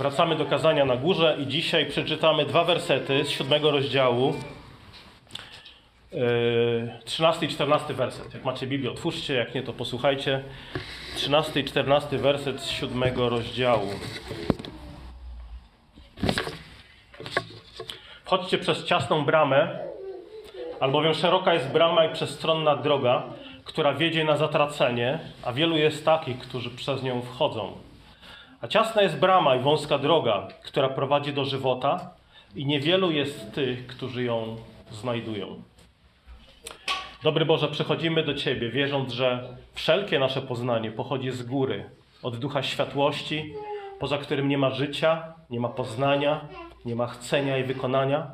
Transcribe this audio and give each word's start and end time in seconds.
Wracamy 0.00 0.36
do 0.36 0.46
kazania 0.46 0.84
na 0.84 0.96
górze 0.96 1.36
i 1.40 1.46
dzisiaj 1.46 1.86
przeczytamy 1.86 2.44
dwa 2.46 2.64
wersety 2.64 3.24
z 3.24 3.30
siódmego 3.30 3.70
rozdziału. 3.70 4.34
Yy, 6.12 6.20
13 7.04 7.46
i 7.46 7.48
14 7.48 7.94
werset. 7.94 8.34
Jak 8.34 8.44
macie 8.44 8.66
Biblię, 8.66 8.90
otwórzcie, 8.90 9.34
jak 9.34 9.54
nie, 9.54 9.62
to 9.62 9.72
posłuchajcie. 9.72 10.44
13 11.16 11.60
i 11.60 11.64
14 11.64 12.18
werset 12.18 12.60
z 12.60 12.70
siódmego 12.70 13.28
rozdziału. 13.28 13.88
Wchodźcie 18.24 18.58
przez 18.58 18.84
ciasną 18.84 19.24
bramę, 19.24 19.78
albowiem 20.80 21.14
szeroka 21.14 21.54
jest 21.54 21.68
brama 21.68 22.04
i 22.04 22.12
przestronna 22.12 22.76
droga, 22.76 23.22
która 23.64 23.94
wiedzie 23.94 24.24
na 24.24 24.36
zatracenie, 24.36 25.18
a 25.42 25.52
wielu 25.52 25.76
jest 25.76 26.04
takich, 26.04 26.38
którzy 26.38 26.70
przez 26.70 27.02
nią 27.02 27.22
wchodzą. 27.22 27.89
A 28.62 28.68
ciasna 28.68 29.02
jest 29.02 29.16
brama 29.16 29.56
i 29.56 29.60
wąska 29.60 29.98
droga, 29.98 30.48
która 30.62 30.88
prowadzi 30.88 31.32
do 31.32 31.44
żywota, 31.44 32.10
i 32.54 32.66
niewielu 32.66 33.10
jest 33.10 33.52
tych, 33.52 33.86
którzy 33.86 34.24
ją 34.24 34.56
znajdują. 34.90 35.62
Dobry 37.22 37.44
Boże, 37.44 37.68
przychodzimy 37.68 38.22
do 38.22 38.34
Ciebie, 38.34 38.70
wierząc, 38.70 39.12
że 39.12 39.56
wszelkie 39.74 40.18
nasze 40.18 40.42
poznanie 40.42 40.90
pochodzi 40.90 41.30
z 41.30 41.42
góry, 41.42 41.90
od 42.22 42.36
ducha 42.36 42.62
światłości, 42.62 43.54
poza 43.98 44.18
którym 44.18 44.48
nie 44.48 44.58
ma 44.58 44.70
życia, 44.70 45.34
nie 45.50 45.60
ma 45.60 45.68
poznania, 45.68 46.40
nie 46.84 46.96
ma 46.96 47.06
chcenia 47.06 47.58
i 47.58 47.64
wykonania. 47.64 48.30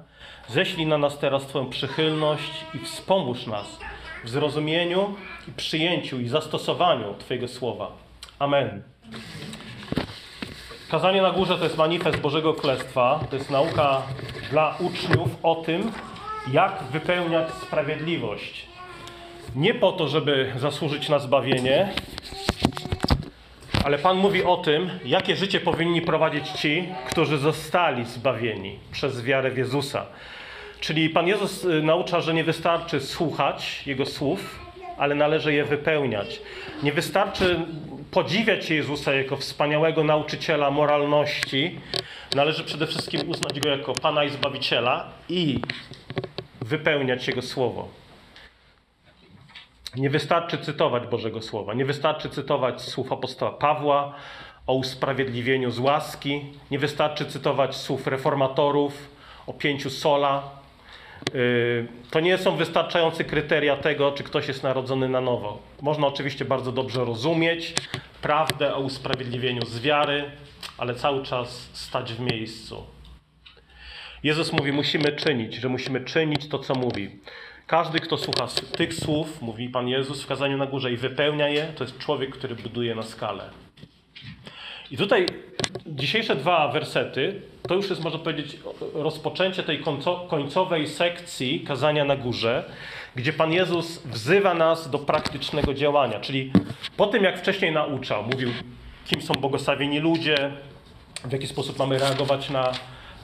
Ześlij 0.49 0.87
na 0.87 0.99
nas 0.99 1.19
teraz 1.19 1.47
Twoją 1.47 1.71
przychylność 1.71 2.65
i 2.75 2.79
wspomóż 2.79 3.47
nas 3.47 3.79
w 4.25 4.29
zrozumieniu 4.29 5.15
i 5.49 5.53
przyjęciu 5.53 6.21
i 6.21 6.29
zastosowaniu 6.29 7.15
Twojego 7.15 7.49
słowa. 7.49 7.93
Amen. 8.39 8.83
Kazanie 10.91 11.23
na 11.23 11.31
górze 11.31 11.59
to 11.59 11.65
jest 11.65 11.77
manifest 11.77 12.21
Bożego 12.21 12.55
Królestwa, 12.55 13.21
to 13.31 13.37
jest 13.37 13.51
nauka 13.51 14.03
dla 14.51 14.77
uczniów 14.81 15.29
o 15.43 15.55
tym, 15.55 15.93
jak 16.53 16.83
wypełniać 16.93 17.51
sprawiedliwość. 17.51 18.67
Nie 19.57 19.75
po 19.75 19.93
to, 19.93 20.09
żeby 20.09 20.53
zasłużyć 20.57 21.09
na 21.09 21.19
zbawienie, 21.19 21.93
ale 23.85 23.99
Pan 23.99 24.17
mówi 24.17 24.45
o 24.45 24.57
tym, 24.57 24.91
jakie 25.05 25.37
życie 25.37 25.61
powinni 25.61 26.03
prowadzić 26.03 26.49
ci, 26.49 26.89
którzy 27.11 27.39
zostali 27.39 28.05
zbawieni 28.05 28.79
przez 28.93 29.23
wiarę 29.23 29.51
w 29.51 29.57
Jezusa. 29.59 30.07
Czyli 30.81 31.11
Pan 31.11 31.29
Jezus 31.29 31.65
y, 31.65 31.83
naucza, 31.83 32.21
że 32.21 32.35
nie 32.35 32.45
wystarczy 32.45 33.01
słuchać 33.01 33.83
Jego 33.87 34.07
słów, 34.07 34.66
ale 34.99 35.15
należy 35.15 35.53
je 35.53 35.65
wypełniać. 35.65 36.41
Nie 36.83 36.93
wystarczy 36.93 37.61
podziwiać 38.11 38.71
Jezusa 38.71 39.15
jako 39.15 39.37
wspaniałego 39.37 40.05
nauczyciela 40.05 40.71
moralności. 40.71 41.81
Należy 42.35 42.65
przede 42.65 42.87
wszystkim 42.87 43.31
uznać 43.31 43.61
Go 43.61 43.69
jako 43.69 43.93
Pana 43.93 44.25
i 44.25 44.31
Zbawiciela 44.31 45.09
i 45.29 45.61
wypełniać 46.61 47.29
Jego 47.29 47.43
słowo. 47.43 47.89
Nie 49.97 50.11
wystarczy 50.11 50.59
cytować 50.59 51.07
Bożego 51.07 51.43
Słowa, 51.43 51.75
nie 51.75 51.85
wystarczy 51.85 52.31
cytować 52.31 52.83
słów 52.83 53.13
apostoła 53.13 53.51
Pawła 53.51 54.15
o 54.67 54.75
usprawiedliwieniu 54.75 55.71
z 55.71 55.79
łaski, 55.79 56.45
nie 56.71 56.79
wystarczy 56.79 57.27
cytować 57.27 57.77
słów 57.77 58.07
reformatorów 58.07 59.11
o 59.47 59.53
pięciu 59.53 59.91
sola. 59.91 60.43
Yy, 61.35 61.87
To 62.11 62.21
nie 62.21 62.39
są 62.39 62.57
wystarczające 62.57 63.25
kryteria 63.25 63.77
tego, 63.77 64.13
czy 64.13 64.25
ktoś 64.25 64.49
jest 64.49 64.63
narodzony 64.63 65.09
na 65.09 65.21
nowo. 65.21 65.63
Można 65.83 66.07
oczywiście 66.07 66.45
bardzo 66.45 66.73
dobrze 66.73 67.05
rozumieć 67.05 67.75
prawdę 68.23 68.75
o 68.75 68.81
usprawiedliwieniu 68.81 69.67
z 69.67 69.81
wiary, 69.81 70.31
ale 70.79 70.95
cały 70.95 71.23
czas 71.23 71.69
stać 71.73 72.13
w 72.13 72.21
miejscu. 72.21 72.87
Jezus 74.23 74.53
mówi, 74.53 74.73
musimy 74.73 75.13
czynić, 75.13 75.55
że 75.55 75.69
musimy 75.69 76.01
czynić 76.01 76.49
to, 76.49 76.59
co 76.59 76.75
mówi. 76.75 77.11
Każdy, 77.67 78.01
kto 78.01 78.19
słucha 78.19 78.47
tych 78.77 78.95
słów, 78.95 79.43
mówi 79.43 79.69
Pan 79.69 79.89
Jezus 79.89 80.23
w 80.23 80.27
kazaniu 80.27 80.57
na 80.57 80.67
górze 80.67 80.93
i 80.93 80.97
wypełnia 80.97 81.49
je, 81.49 81.65
to 81.67 81.85
jest 81.85 81.99
człowiek, 81.99 82.31
który 82.31 82.55
buduje 82.55 82.95
na 82.95 83.03
skalę. 83.03 83.51
I 84.91 84.97
tutaj 84.97 85.27
dzisiejsze 85.87 86.37
dwa 86.37 86.69
wersety, 86.69 87.41
to 87.69 87.75
już 87.75 87.91
jest, 87.91 88.05
można 88.05 88.19
powiedzieć, 88.19 88.57
rozpoczęcie 88.95 89.63
tej 89.63 89.83
końco- 89.83 90.29
końcowej 90.29 90.89
sekcji 90.89 91.61
kazania 91.61 92.05
na 92.05 92.17
górze, 92.17 92.65
gdzie 93.17 93.33
Pan 93.33 93.53
Jezus 93.53 94.03
wzywa 94.03 94.55
nas 94.55 94.91
do 94.91 94.99
praktycznego 94.99 95.75
działania. 95.75 96.21
Czyli 96.21 96.53
po 96.97 97.07
tym, 97.07 97.25
jak 97.25 97.39
wcześniej 97.39 97.73
nauczał, 97.73 98.23
mówił, 98.23 98.51
kim 99.07 99.23
są 99.23 99.35
błogosławieni 99.35 99.99
ludzie, 99.99 100.51
w 101.25 101.33
jaki 101.33 101.47
sposób 101.47 101.79
mamy 101.79 101.99
reagować 101.99 102.51
na 102.51 102.73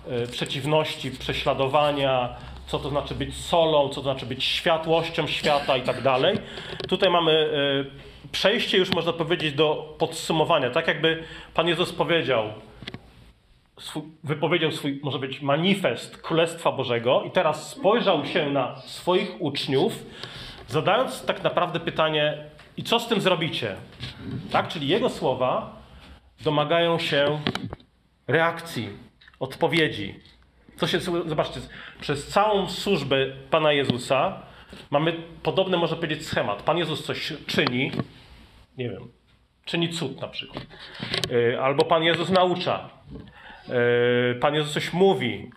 e, 0.09 0.27
przeciwności, 0.27 1.11
prześladowania, 1.11 2.29
co 2.67 2.79
to 2.79 2.89
znaczy 2.89 3.15
być 3.15 3.37
solą, 3.37 3.89
co 3.89 3.95
to 3.95 4.03
znaczy 4.03 4.27
być 4.27 4.45
światłością 4.45 5.27
świata 5.27 5.77
i 5.77 5.83
tak 5.83 6.03
dalej. 6.03 6.39
Tutaj 6.89 7.11
mamy 7.11 7.33
e, 7.33 8.12
przejście 8.33 8.79
już 8.79 8.91
można 8.91 9.13
powiedzieć 9.13 9.55
do 9.55 9.97
podsumowania. 9.99 10.71
Tak 10.71 10.89
jakby 10.89 11.25
Pan 11.55 11.69
Jezus 11.69 11.93
powiedział, 11.93 12.53
swój, 13.81 14.03
wypowiedział 14.25 14.73
swój, 14.73 15.01
może 15.03 15.19
być, 15.19 15.41
manifest 15.41 16.17
Królestwa 16.17 16.73
Bożego 16.73 17.23
i 17.27 17.31
teraz 17.31 17.71
spojrzał 17.71 18.27
się 18.27 18.51
na 18.51 18.77
swoich 18.77 19.37
uczniów, 19.39 20.05
zadając 20.69 21.25
tak 21.25 21.43
naprawdę 21.43 21.81
pytanie, 21.81 22.45
i 22.77 22.83
co 22.83 23.01
z 23.01 23.09
tym 23.09 23.21
zrobicie? 23.21 23.77
Tak, 24.53 24.69
czyli 24.69 24.89
jego 24.89 25.11
słowa 25.11 25.77
domagają 26.45 26.99
się 26.99 27.41
reakcji, 28.27 28.89
odpowiedzi. 29.41 30.15
Co 30.77 30.87
się, 30.87 31.01
zobaczcie, 31.01 31.61
przez 32.01 32.29
całą 32.29 32.69
służbę 32.69 33.17
Pana 33.51 33.73
Jezusa 33.73 34.43
mamy 34.91 35.13
podobny, 35.43 35.77
można 35.77 35.97
powiedzieć, 35.97 36.27
schemat. 36.27 36.63
Pan 36.63 36.79
Jezus 36.79 37.05
coś 37.05 37.33
czyni, 37.47 37.93
nie 38.79 38.91
wiem, 38.91 39.09
czyni 39.65 39.89
cud 39.89 40.21
na 40.21 40.29
przykład. 40.29 40.67
Yy, 41.31 41.61
Albo 41.63 41.85
Pan 41.85 42.03
Jezus 42.03 42.31
naucza. 42.31 42.89
Yy, 43.69 44.39
Pan 44.41 44.55
Jezus 44.55 44.73
coś 44.73 44.93
mówi, 44.93 45.51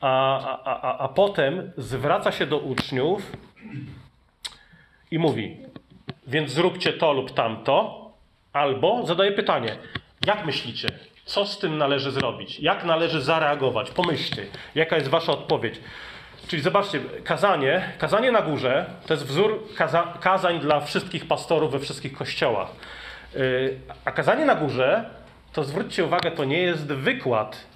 a, 0.00 0.40
a, 0.64 0.80
a, 0.82 0.98
a 0.98 1.08
potem 1.08 1.72
zwraca 1.76 2.32
się 2.32 2.46
do 2.46 2.58
uczniów 2.58 3.32
i 5.10 5.18
mówi, 5.18 5.56
więc 6.26 6.50
zróbcie 6.50 6.92
to 6.92 7.12
lub 7.12 7.30
tamto, 7.30 8.02
albo 8.52 9.06
zadaje 9.06 9.32
pytanie, 9.32 9.76
jak 10.26 10.46
myślicie, 10.46 10.88
co 11.24 11.46
z 11.46 11.58
tym 11.58 11.78
należy 11.78 12.10
zrobić? 12.10 12.60
Jak 12.60 12.84
należy 12.84 13.22
zareagować? 13.22 13.90
Pomyślcie, 13.90 14.46
jaka 14.74 14.96
jest 14.96 15.08
wasza 15.08 15.32
odpowiedź. 15.32 15.80
Czyli 16.48 16.62
zobaczcie, 16.62 17.00
kazanie, 17.24 17.92
kazanie 17.98 18.32
na 18.32 18.42
górze 18.42 18.86
to 19.06 19.14
jest 19.14 19.26
wzór 19.26 19.60
kaza, 19.76 20.14
kazań 20.20 20.60
dla 20.60 20.80
wszystkich 20.80 21.28
pastorów 21.28 21.72
we 21.72 21.78
wszystkich 21.78 22.12
kościołach. 22.12 22.68
Yy, 23.34 23.78
a 24.04 24.12
kazanie 24.12 24.44
na 24.44 24.54
górze, 24.54 25.04
to 25.52 25.64
zwróćcie 25.64 26.04
uwagę, 26.04 26.30
to 26.30 26.44
nie 26.44 26.58
jest 26.58 26.86
wykład. 26.86 27.66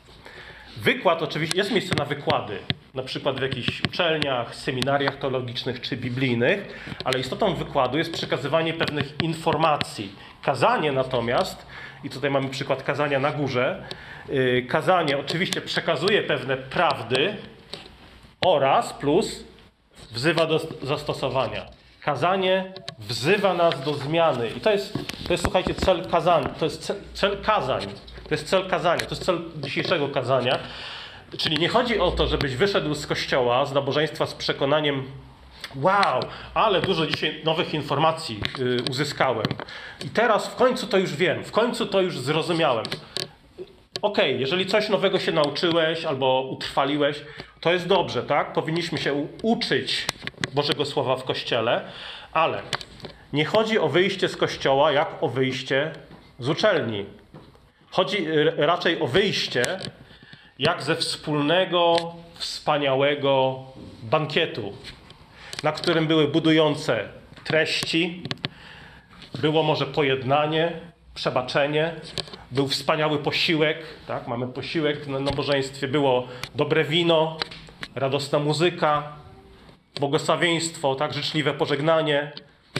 Wykład 0.76 1.22
oczywiście, 1.22 1.58
jest 1.58 1.72
miejsce 1.72 1.94
na 1.98 2.04
wykłady, 2.04 2.58
na 2.94 3.02
przykład 3.02 3.38
w 3.38 3.42
jakichś 3.42 3.82
uczelniach, 3.88 4.54
seminariach 4.54 5.16
teologicznych 5.16 5.80
czy 5.80 5.96
biblijnych, 5.96 6.68
ale 7.04 7.18
istotą 7.18 7.54
wykładu 7.54 7.98
jest 7.98 8.12
przekazywanie 8.12 8.74
pewnych 8.74 9.22
informacji. 9.22 10.12
Kazanie 10.42 10.92
natomiast 10.92 11.66
i 12.04 12.10
tutaj 12.10 12.30
mamy 12.30 12.48
przykład 12.48 12.82
kazania 12.82 13.18
na 13.18 13.32
górze. 13.32 13.82
Yy, 14.28 14.62
Kazanie 14.62 15.18
oczywiście 15.18 15.60
przekazuje 15.60 16.22
pewne 16.22 16.56
prawdy 16.56 17.36
oraz 18.46 18.92
plus 18.92 19.44
wzywa 20.12 20.46
do 20.46 20.60
zastosowania. 20.82 21.66
Kazanie 22.00 22.72
wzywa 22.98 23.54
nas 23.54 23.84
do 23.84 23.94
zmiany. 23.94 24.48
I 24.56 24.60
to 24.60 24.70
jest, 24.70 24.92
to 25.26 25.32
jest 25.32 25.44
słuchajcie, 25.44 25.74
cel 25.74 26.06
kazań. 26.10 26.48
To 26.58 26.64
jest 26.64 26.82
cel, 26.82 26.96
cel 27.14 27.42
kazań. 27.42 27.82
To 28.28 28.34
jest 28.34 28.46
cel 28.46 28.68
kazania. 28.68 29.00
To 29.00 29.10
jest 29.10 29.24
cel 29.24 29.40
dzisiejszego 29.56 30.08
kazania. 30.08 30.58
Czyli 31.38 31.58
nie 31.58 31.68
chodzi 31.68 31.98
o 31.98 32.10
to, 32.10 32.26
żebyś 32.26 32.56
wyszedł 32.56 32.94
z 32.94 33.06
kościoła, 33.06 33.66
z 33.66 33.72
nabożeństwa 33.72 34.26
z 34.26 34.34
przekonaniem, 34.34 35.04
Wow, 35.76 36.20
ale 36.54 36.80
dużo 36.80 37.06
dzisiaj 37.06 37.40
nowych 37.44 37.74
informacji 37.74 38.40
y, 38.58 38.82
uzyskałem. 38.90 39.46
I 40.04 40.08
teraz 40.08 40.48
w 40.48 40.54
końcu 40.54 40.86
to 40.86 40.98
już 40.98 41.16
wiem, 41.16 41.44
w 41.44 41.52
końcu 41.52 41.86
to 41.86 42.00
już 42.00 42.18
zrozumiałem. 42.18 42.84
Okay, 44.02 44.32
jeżeli 44.32 44.66
coś 44.66 44.88
nowego 44.88 45.18
się 45.18 45.32
nauczyłeś 45.32 46.04
albo 46.04 46.48
utrwaliłeś, 46.50 47.20
to 47.60 47.72
jest 47.72 47.86
dobrze, 47.86 48.22
tak? 48.22 48.52
Powinniśmy 48.52 48.98
się 48.98 49.26
uczyć 49.42 50.06
Bożego 50.54 50.84
Słowa 50.84 51.16
w 51.16 51.24
kościele, 51.24 51.84
ale 52.32 52.62
nie 53.32 53.44
chodzi 53.44 53.78
o 53.78 53.88
wyjście 53.88 54.28
z 54.28 54.36
kościoła 54.36 54.92
jak 54.92 55.22
o 55.22 55.28
wyjście 55.28 55.92
z 56.38 56.48
uczelni. 56.48 57.04
Chodzi 57.90 58.28
y, 58.28 58.52
raczej 58.56 59.00
o 59.00 59.06
wyjście 59.06 59.64
jak 60.58 60.82
ze 60.82 60.96
wspólnego, 60.96 61.96
wspaniałego 62.34 63.62
bankietu, 64.02 64.72
na 65.62 65.72
którym 65.72 66.06
były 66.06 66.28
budujące 66.28 67.08
treści, 67.44 68.22
było 69.40 69.62
może 69.62 69.86
pojednanie, 69.86 70.72
przebaczenie, 71.16 71.94
był 72.50 72.68
wspaniały 72.68 73.18
posiłek, 73.18 73.78
tak? 74.06 74.28
mamy 74.28 74.48
posiłek 74.48 75.06
na 75.06 75.20
nabożeństwie, 75.20 75.88
było 75.88 76.28
dobre 76.54 76.84
wino, 76.84 77.36
radosna 77.94 78.38
muzyka, 78.38 79.12
błogosławieństwo, 80.00 80.94
tak? 80.94 81.14
życzliwe 81.14 81.54
pożegnanie, 81.54 82.32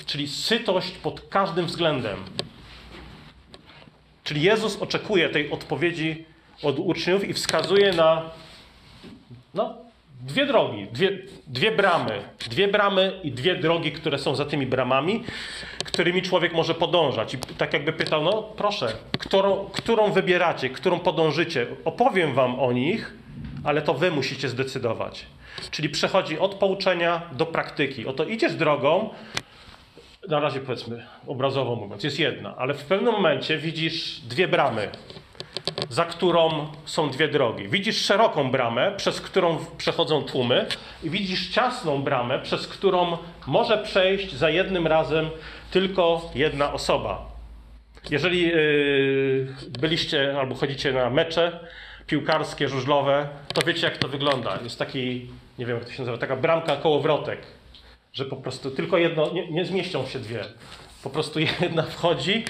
czyli 0.06 0.28
sytość 0.28 0.92
pod 0.92 1.20
każdym 1.20 1.66
względem. 1.66 2.16
Czyli 4.24 4.42
Jezus 4.42 4.82
oczekuje 4.82 5.28
tej 5.28 5.50
odpowiedzi 5.50 6.24
od 6.62 6.78
uczniów 6.78 7.28
i 7.28 7.32
wskazuje 7.32 7.92
na 7.92 8.30
no, 9.54 9.85
dwie 10.20 10.46
drogi, 10.46 10.86
dwie, 10.92 11.18
dwie 11.46 11.72
bramy. 11.72 12.22
Dwie 12.50 12.68
bramy 12.68 13.20
i 13.22 13.32
dwie 13.32 13.56
drogi, 13.56 13.92
które 13.92 14.18
są 14.18 14.34
za 14.34 14.44
tymi 14.44 14.66
bramami, 14.66 15.24
którymi 15.84 16.22
człowiek 16.22 16.52
może 16.52 16.74
podążać. 16.74 17.34
I 17.34 17.38
tak 17.38 17.72
jakby 17.72 17.92
pytał, 17.92 18.24
no 18.24 18.42
proszę, 18.42 18.92
którą, 19.18 19.70
którą 19.72 20.12
wybieracie, 20.12 20.70
którą 20.70 21.00
podążycie? 21.00 21.66
Opowiem 21.84 22.34
wam 22.34 22.60
o 22.60 22.72
nich, 22.72 23.14
ale 23.64 23.82
to 23.82 23.94
wy 23.94 24.10
musicie 24.10 24.48
zdecydować. 24.48 25.26
Czyli 25.70 25.88
przechodzi 25.88 26.38
od 26.38 26.54
pouczenia 26.54 27.22
do 27.32 27.46
praktyki. 27.46 28.06
Oto 28.06 28.24
idziesz 28.24 28.54
drogą, 28.54 29.10
na 30.28 30.40
razie 30.40 30.60
powiedzmy, 30.60 31.06
obrazowo 31.26 31.76
mówiąc, 31.76 32.04
jest 32.04 32.18
jedna, 32.18 32.56
ale 32.56 32.74
w 32.74 32.84
pewnym 32.84 33.12
momencie 33.12 33.58
widzisz 33.58 34.20
dwie 34.20 34.48
bramy, 34.48 34.90
za 35.88 36.04
którą 36.04 36.66
są 36.84 37.10
dwie 37.10 37.28
drogi. 37.28 37.68
Widzisz 37.68 38.04
szeroką 38.04 38.50
bramę, 38.50 38.92
przez 38.96 39.20
którą 39.20 39.58
przechodzą 39.78 40.22
tłumy, 40.22 40.66
i 41.02 41.10
widzisz 41.10 41.48
ciasną 41.48 42.02
bramę, 42.02 42.38
przez 42.38 42.68
którą 42.68 43.18
może 43.46 43.78
przejść 43.78 44.34
za 44.34 44.50
jednym 44.50 44.86
razem 44.86 45.30
tylko 45.70 46.30
jedna 46.34 46.72
osoba. 46.72 47.26
Jeżeli 48.10 48.42
yy, 48.42 49.46
byliście 49.80 50.38
albo 50.38 50.54
chodzicie 50.54 50.92
na 50.92 51.10
mecze 51.10 51.60
piłkarskie, 52.06 52.68
żużlowe, 52.68 53.28
to 53.54 53.66
wiecie, 53.66 53.86
jak 53.86 53.96
to 53.96 54.08
wygląda. 54.08 54.58
Jest 54.64 54.78
taki, 54.78 55.30
nie 55.58 55.66
wiem 55.66 55.76
jak 55.76 55.86
to 55.86 55.92
się 55.92 56.02
nazywa, 56.02 56.18
taka 56.18 56.36
bramka 56.36 56.76
kołowrotek 56.76 57.38
że 58.16 58.24
po 58.24 58.36
prostu 58.36 58.70
tylko 58.70 58.98
jedno, 58.98 59.32
nie, 59.32 59.50
nie 59.50 59.64
zmieścią 59.64 60.06
się 60.06 60.18
dwie. 60.18 60.44
Po 61.02 61.10
prostu 61.10 61.40
jedna 61.60 61.82
wchodzi, 61.82 62.44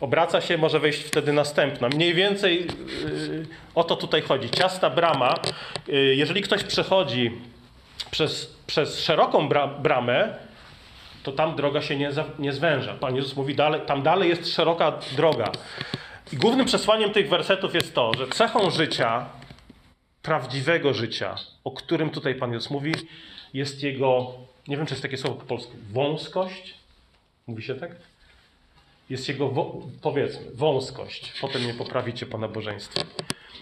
obraca 0.00 0.40
się, 0.40 0.58
może 0.58 0.80
wejść 0.80 1.02
wtedy 1.02 1.32
następna. 1.32 1.88
Mniej 1.88 2.14
więcej 2.14 2.60
yy, 2.60 3.46
o 3.74 3.84
to 3.84 3.96
tutaj 3.96 4.22
chodzi. 4.22 4.50
Ciasta 4.50 4.90
brama, 4.90 5.34
yy, 5.88 6.14
jeżeli 6.14 6.42
ktoś 6.42 6.64
przechodzi 6.64 7.30
przez, 8.10 8.56
przez 8.66 9.00
szeroką 9.00 9.48
bra, 9.48 9.66
bramę, 9.66 10.34
to 11.22 11.32
tam 11.32 11.56
droga 11.56 11.82
się 11.82 11.96
nie, 11.96 12.10
nie 12.38 12.52
zwęża. 12.52 12.94
Pan 12.94 13.16
Jezus 13.16 13.36
mówi, 13.36 13.54
dalej, 13.54 13.80
tam 13.86 14.02
dalej 14.02 14.28
jest 14.28 14.54
szeroka 14.54 14.92
droga. 15.16 15.52
I 16.32 16.36
głównym 16.36 16.66
przesłaniem 16.66 17.12
tych 17.12 17.28
wersetów 17.28 17.74
jest 17.74 17.94
to, 17.94 18.14
że 18.14 18.28
cechą 18.28 18.70
życia, 18.70 19.26
prawdziwego 20.22 20.94
życia, 20.94 21.34
o 21.64 21.70
którym 21.70 22.10
tutaj 22.10 22.34
Pan 22.34 22.52
Jezus 22.52 22.70
mówi, 22.70 22.92
jest 23.54 23.82
jego 23.82 24.32
nie 24.68 24.76
wiem, 24.76 24.86
czy 24.86 24.92
jest 24.92 25.02
takie 25.02 25.16
słowo 25.16 25.36
po 25.36 25.46
polsku, 25.46 25.72
wąskość? 25.92 26.74
Mówi 27.46 27.62
się 27.62 27.74
tak? 27.74 27.90
Jest 29.10 29.28
jego, 29.28 29.50
powiedzmy, 30.02 30.46
wąskość. 30.54 31.32
Potem 31.40 31.62
mnie 31.62 31.74
poprawicie 31.74 32.26
po 32.26 32.38
nabożeństwie. 32.38 33.00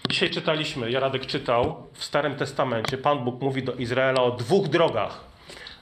Dzisiaj 0.09 0.29
czytaliśmy, 0.29 0.91
Jaradek 0.91 1.25
czytał 1.25 1.87
w 1.93 2.03
Starym 2.03 2.35
Testamencie, 2.35 2.97
Pan 2.97 3.23
Bóg 3.23 3.41
mówi 3.41 3.63
do 3.63 3.73
Izraela 3.73 4.23
o 4.23 4.31
dwóch 4.31 4.67
drogach. 4.67 5.23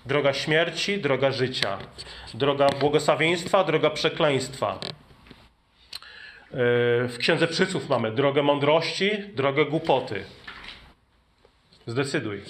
Droga 0.05 0.33
śmierci, 0.33 1.01
droga 1.01 1.31
życia. 1.31 1.77
Droga 2.33 2.69
błogosławieństwa, 2.79 3.63
droga 3.63 3.89
przekleństwa. 3.89 4.79
Yy, 6.51 6.57
w 7.07 7.17
Księdze 7.19 7.47
Przyców 7.47 7.89
mamy 7.89 8.11
drogę 8.11 8.43
mądrości, 8.43 9.11
drogę 9.35 9.65
głupoty. 9.65 10.23
Zdecyduj. 11.87 12.41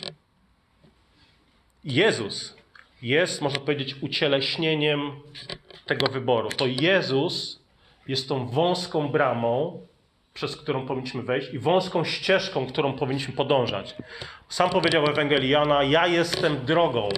Jezus 1.83 2.56
jest, 3.01 3.41
można 3.41 3.59
powiedzieć, 3.59 3.95
ucieleśnieniem 4.01 5.11
tego 5.85 6.07
wyboru. 6.07 6.49
To 6.49 6.65
Jezus 6.67 7.59
jest 8.07 8.29
tą 8.29 8.47
wąską 8.47 9.09
bramą, 9.09 9.81
przez 10.33 10.57
którą 10.57 10.85
powinniśmy 10.85 11.23
wejść 11.23 11.53
i 11.53 11.59
wąską 11.59 12.03
ścieżką, 12.03 12.67
którą 12.67 12.93
powinniśmy 12.93 13.33
podążać. 13.33 13.95
Sam 14.49 14.69
powiedział 14.69 15.05
Ewangelii 15.05 15.49
Jana, 15.49 15.83
ja 15.83 16.07
jestem 16.07 16.65
drogą, 16.65 17.09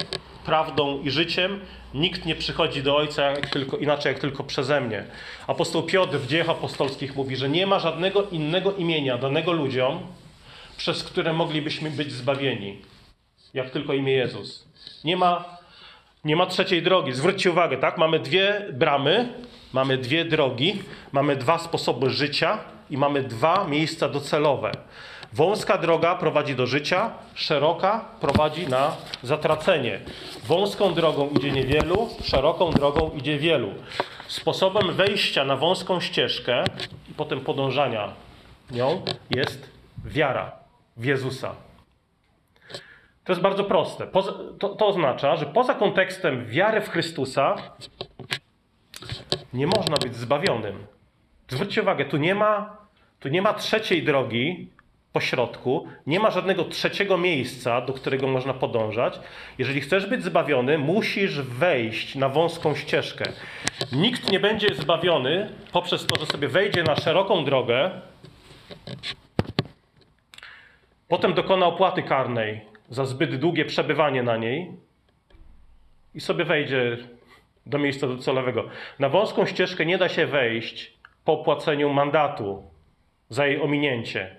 prawdą 0.44 1.02
i 1.02 1.10
życiem. 1.10 1.60
Nikt 1.94 2.26
nie 2.26 2.34
przychodzi 2.34 2.82
do 2.82 2.96
Ojca 2.96 3.22
jak 3.22 3.50
tylko, 3.50 3.76
inaczej 3.76 4.12
jak 4.12 4.20
tylko 4.20 4.44
przeze 4.44 4.80
mnie. 4.80 5.04
Apostoł 5.46 5.82
Piotr 5.82 6.18
w 6.18 6.26
dziejach 6.26 6.48
apostolskich 6.48 7.16
mówi, 7.16 7.36
że 7.36 7.48
nie 7.48 7.66
ma 7.66 7.78
żadnego 7.78 8.22
innego 8.22 8.72
imienia 8.72 9.18
danego 9.18 9.52
ludziom, 9.52 10.00
przez 10.76 11.04
które 11.04 11.32
moglibyśmy 11.32 11.90
być 11.90 12.12
zbawieni, 12.12 12.78
jak 13.54 13.70
tylko 13.70 13.94
imię 13.94 14.12
Jezus. 14.12 14.68
Nie 15.04 15.16
ma 15.16 15.59
nie 16.24 16.36
ma 16.36 16.46
trzeciej 16.46 16.82
drogi. 16.82 17.12
Zwróćcie 17.12 17.50
uwagę, 17.50 17.76
tak? 17.76 17.98
Mamy 17.98 18.18
dwie 18.18 18.66
bramy, 18.72 19.32
mamy 19.72 19.98
dwie 19.98 20.24
drogi, 20.24 20.82
mamy 21.12 21.36
dwa 21.36 21.58
sposoby 21.58 22.10
życia 22.10 22.58
i 22.90 22.96
mamy 22.96 23.22
dwa 23.22 23.64
miejsca 23.64 24.08
docelowe. 24.08 24.72
Wąska 25.32 25.78
droga 25.78 26.14
prowadzi 26.14 26.54
do 26.54 26.66
życia, 26.66 27.10
szeroka 27.34 28.04
prowadzi 28.20 28.68
na 28.68 28.96
zatracenie. 29.22 30.00
Wąską 30.44 30.94
drogą 30.94 31.28
idzie 31.28 31.50
niewielu, 31.50 32.08
szeroką 32.22 32.70
drogą 32.70 33.10
idzie 33.16 33.38
wielu. 33.38 33.74
Sposobem 34.28 34.92
wejścia 34.92 35.44
na 35.44 35.56
wąską 35.56 36.00
ścieżkę 36.00 36.64
i 37.10 37.14
potem 37.14 37.40
podążania 37.40 38.08
nią 38.70 39.02
jest 39.30 39.70
wiara 40.04 40.52
w 40.96 41.04
Jezusa. 41.04 41.54
To 43.24 43.32
jest 43.32 43.42
bardzo 43.42 43.64
proste. 43.64 44.06
Poza, 44.06 44.32
to, 44.58 44.68
to 44.68 44.86
oznacza, 44.86 45.36
że 45.36 45.46
poza 45.46 45.74
kontekstem 45.74 46.46
wiary 46.46 46.80
w 46.80 46.88
Chrystusa 46.88 47.54
nie 49.52 49.66
można 49.66 49.96
być 49.96 50.16
zbawionym. 50.16 50.86
Zwróćcie 51.48 51.82
uwagę, 51.82 52.04
tu 52.04 52.16
nie 52.16 52.34
ma, 52.34 52.76
tu 53.20 53.28
nie 53.28 53.42
ma 53.42 53.54
trzeciej 53.54 54.02
drogi 54.02 54.68
po 55.12 55.20
środku, 55.20 55.88
nie 56.06 56.20
ma 56.20 56.30
żadnego 56.30 56.64
trzeciego 56.64 57.18
miejsca, 57.18 57.80
do 57.80 57.92
którego 57.92 58.26
można 58.26 58.54
podążać. 58.54 59.20
Jeżeli 59.58 59.80
chcesz 59.80 60.06
być 60.06 60.24
zbawiony, 60.24 60.78
musisz 60.78 61.40
wejść 61.40 62.14
na 62.14 62.28
wąską 62.28 62.74
ścieżkę. 62.74 63.24
Nikt 63.92 64.32
nie 64.32 64.40
będzie 64.40 64.74
zbawiony 64.74 65.50
poprzez 65.72 66.06
to, 66.06 66.20
że 66.20 66.26
sobie 66.26 66.48
wejdzie 66.48 66.82
na 66.82 66.96
szeroką 66.96 67.44
drogę, 67.44 67.90
potem 71.08 71.34
dokona 71.34 71.66
opłaty 71.66 72.02
karnej, 72.02 72.69
za 72.90 73.04
zbyt 73.04 73.36
długie 73.36 73.64
przebywanie 73.64 74.22
na 74.22 74.36
niej 74.36 74.72
i 76.14 76.20
sobie 76.20 76.44
wejdzie 76.44 76.96
do 77.66 77.78
miejsca 77.78 78.06
docelowego. 78.06 78.68
Na 78.98 79.08
wąską 79.08 79.46
ścieżkę 79.46 79.86
nie 79.86 79.98
da 79.98 80.08
się 80.08 80.26
wejść 80.26 80.92
po 81.24 81.36
płaceniu 81.36 81.92
mandatu 81.92 82.70
za 83.28 83.46
jej 83.46 83.60
ominięcie. 83.60 84.36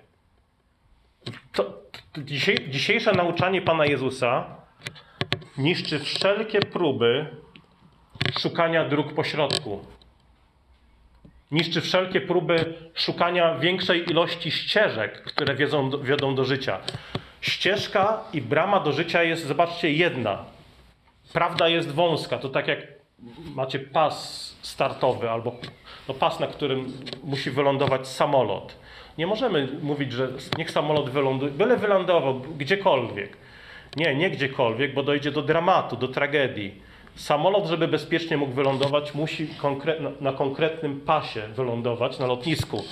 To, 1.52 1.64
to 2.12 2.20
dzisiejsze 2.68 3.12
nauczanie 3.12 3.62
Pana 3.62 3.86
Jezusa 3.86 4.56
niszczy 5.58 5.98
wszelkie 5.98 6.60
próby 6.60 7.26
szukania 8.38 8.88
dróg 8.88 9.14
pośrodku. 9.14 9.86
Niszczy 11.50 11.80
wszelkie 11.80 12.20
próby 12.20 12.74
szukania 12.94 13.58
większej 13.58 14.10
ilości 14.10 14.50
ścieżek, 14.50 15.22
które 15.22 15.54
wiedzą, 15.54 15.90
wiodą 16.02 16.34
do 16.34 16.44
życia. 16.44 16.80
Ścieżka 17.42 18.20
i 18.32 18.40
brama 18.40 18.80
do 18.80 18.92
życia 18.92 19.22
jest, 19.22 19.46
zobaczcie, 19.46 19.92
jedna. 19.92 20.44
Prawda 21.32 21.68
jest 21.68 21.90
wąska. 21.90 22.38
To 22.38 22.48
tak 22.48 22.68
jak 22.68 22.78
macie 23.54 23.78
pas 23.78 24.56
startowy 24.62 25.30
albo 25.30 25.52
no 26.08 26.14
pas, 26.14 26.40
na 26.40 26.46
którym 26.46 26.92
musi 27.24 27.50
wylądować 27.50 28.08
samolot. 28.08 28.76
Nie 29.18 29.26
możemy 29.26 29.68
mówić, 29.82 30.12
że 30.12 30.28
niech 30.58 30.70
samolot 30.70 31.10
wyląduje, 31.10 31.52
byle 31.52 31.76
wylądował 31.76 32.40
gdziekolwiek. 32.40 33.36
Nie, 33.96 34.14
nie 34.14 34.30
gdziekolwiek, 34.30 34.94
bo 34.94 35.02
dojdzie 35.02 35.30
do 35.30 35.42
dramatu, 35.42 35.96
do 35.96 36.08
tragedii. 36.08 36.82
Samolot, 37.14 37.66
żeby 37.66 37.88
bezpiecznie 37.88 38.36
mógł 38.36 38.52
wylądować, 38.52 39.14
musi 39.14 39.48
na 40.20 40.32
konkretnym 40.32 41.00
pasie 41.00 41.42
wylądować 41.48 42.18
na 42.18 42.26
lotnisku. 42.26 42.84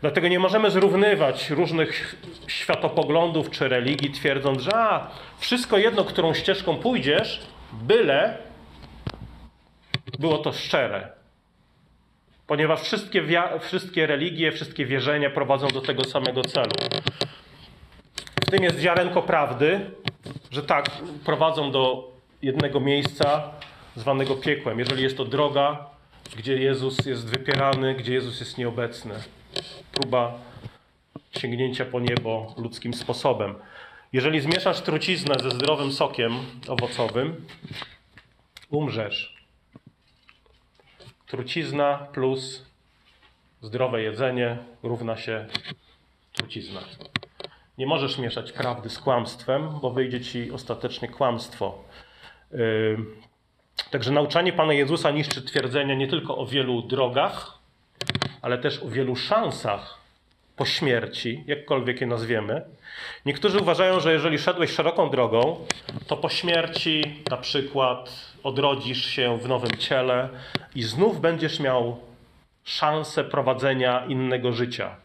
Dlatego 0.00 0.28
nie 0.28 0.38
możemy 0.38 0.70
zrównywać 0.70 1.50
różnych 1.50 2.16
światopoglądów 2.46 3.50
czy 3.50 3.68
religii, 3.68 4.10
twierdząc, 4.10 4.62
że 4.62 4.76
a, 4.76 5.10
wszystko 5.38 5.78
jedno, 5.78 6.04
którą 6.04 6.34
ścieżką 6.34 6.76
pójdziesz, 6.76 7.40
byle 7.72 8.38
było 10.18 10.38
to 10.38 10.52
szczere. 10.52 11.12
Ponieważ 12.46 12.80
wszystkie, 12.80 13.24
wszystkie 13.60 14.06
religie, 14.06 14.52
wszystkie 14.52 14.86
wierzenia 14.86 15.30
prowadzą 15.30 15.68
do 15.68 15.80
tego 15.80 16.04
samego 16.04 16.42
celu. 16.42 16.70
W 18.46 18.50
tym 18.50 18.64
jest 18.64 18.78
ziarenko 18.78 19.22
prawdy, 19.22 19.90
że 20.50 20.62
tak, 20.62 20.90
prowadzą 21.24 21.70
do 21.70 22.12
jednego 22.42 22.80
miejsca 22.80 23.50
zwanego 23.96 24.36
piekłem. 24.36 24.78
Jeżeli 24.78 25.02
jest 25.02 25.16
to 25.16 25.24
droga 25.24 25.98
gdzie 26.36 26.56
Jezus 26.56 27.06
jest 27.06 27.26
wypierany, 27.30 27.94
gdzie 27.94 28.14
Jezus 28.14 28.40
jest 28.40 28.58
nieobecny. 28.58 29.14
Próba 29.92 30.38
sięgnięcia 31.38 31.84
po 31.84 32.00
niebo 32.00 32.54
ludzkim 32.56 32.94
sposobem. 32.94 33.54
Jeżeli 34.12 34.40
zmieszasz 34.40 34.80
truciznę 34.80 35.34
ze 35.42 35.50
zdrowym 35.50 35.92
sokiem 35.92 36.32
owocowym, 36.68 37.46
umrzesz. 38.70 39.36
Trucizna 41.26 42.06
plus 42.12 42.66
zdrowe 43.62 44.02
jedzenie 44.02 44.58
równa 44.82 45.16
się 45.16 45.46
trucizna. 46.32 46.80
Nie 47.78 47.86
możesz 47.86 48.18
mieszać 48.18 48.52
prawdy 48.52 48.90
z 48.90 48.98
kłamstwem, 48.98 49.80
bo 49.80 49.90
wyjdzie 49.90 50.20
ci 50.20 50.50
ostatecznie 50.50 51.08
kłamstwo. 51.08 51.84
Yy, 52.52 52.98
także 53.90 54.10
nauczanie 54.10 54.52
Pana 54.52 54.72
Jezusa 54.72 55.10
niszczy 55.10 55.42
twierdzenia 55.42 55.94
nie 55.94 56.08
tylko 56.08 56.38
o 56.38 56.46
wielu 56.46 56.82
drogach, 56.82 57.58
ale 58.42 58.58
też 58.58 58.82
o 58.82 58.88
wielu 58.88 59.16
szansach 59.16 59.98
po 60.56 60.66
śmierci, 60.66 61.44
jakkolwiek 61.46 62.00
je 62.00 62.06
nazwiemy. 62.06 62.62
Niektórzy 63.26 63.58
uważają, 63.58 64.00
że 64.00 64.12
jeżeli 64.12 64.38
szedłeś 64.38 64.70
szeroką 64.70 65.10
drogą, 65.10 65.66
to 66.06 66.16
po 66.16 66.28
śmierci 66.28 67.22
na 67.30 67.36
przykład 67.36 68.32
odrodzisz 68.42 69.06
się 69.06 69.38
w 69.38 69.48
nowym 69.48 69.70
ciele 69.70 70.28
i 70.74 70.82
znów 70.82 71.20
będziesz 71.20 71.60
miał 71.60 72.00
szansę 72.64 73.24
prowadzenia 73.24 74.06
innego 74.06 74.52
życia. 74.52 74.96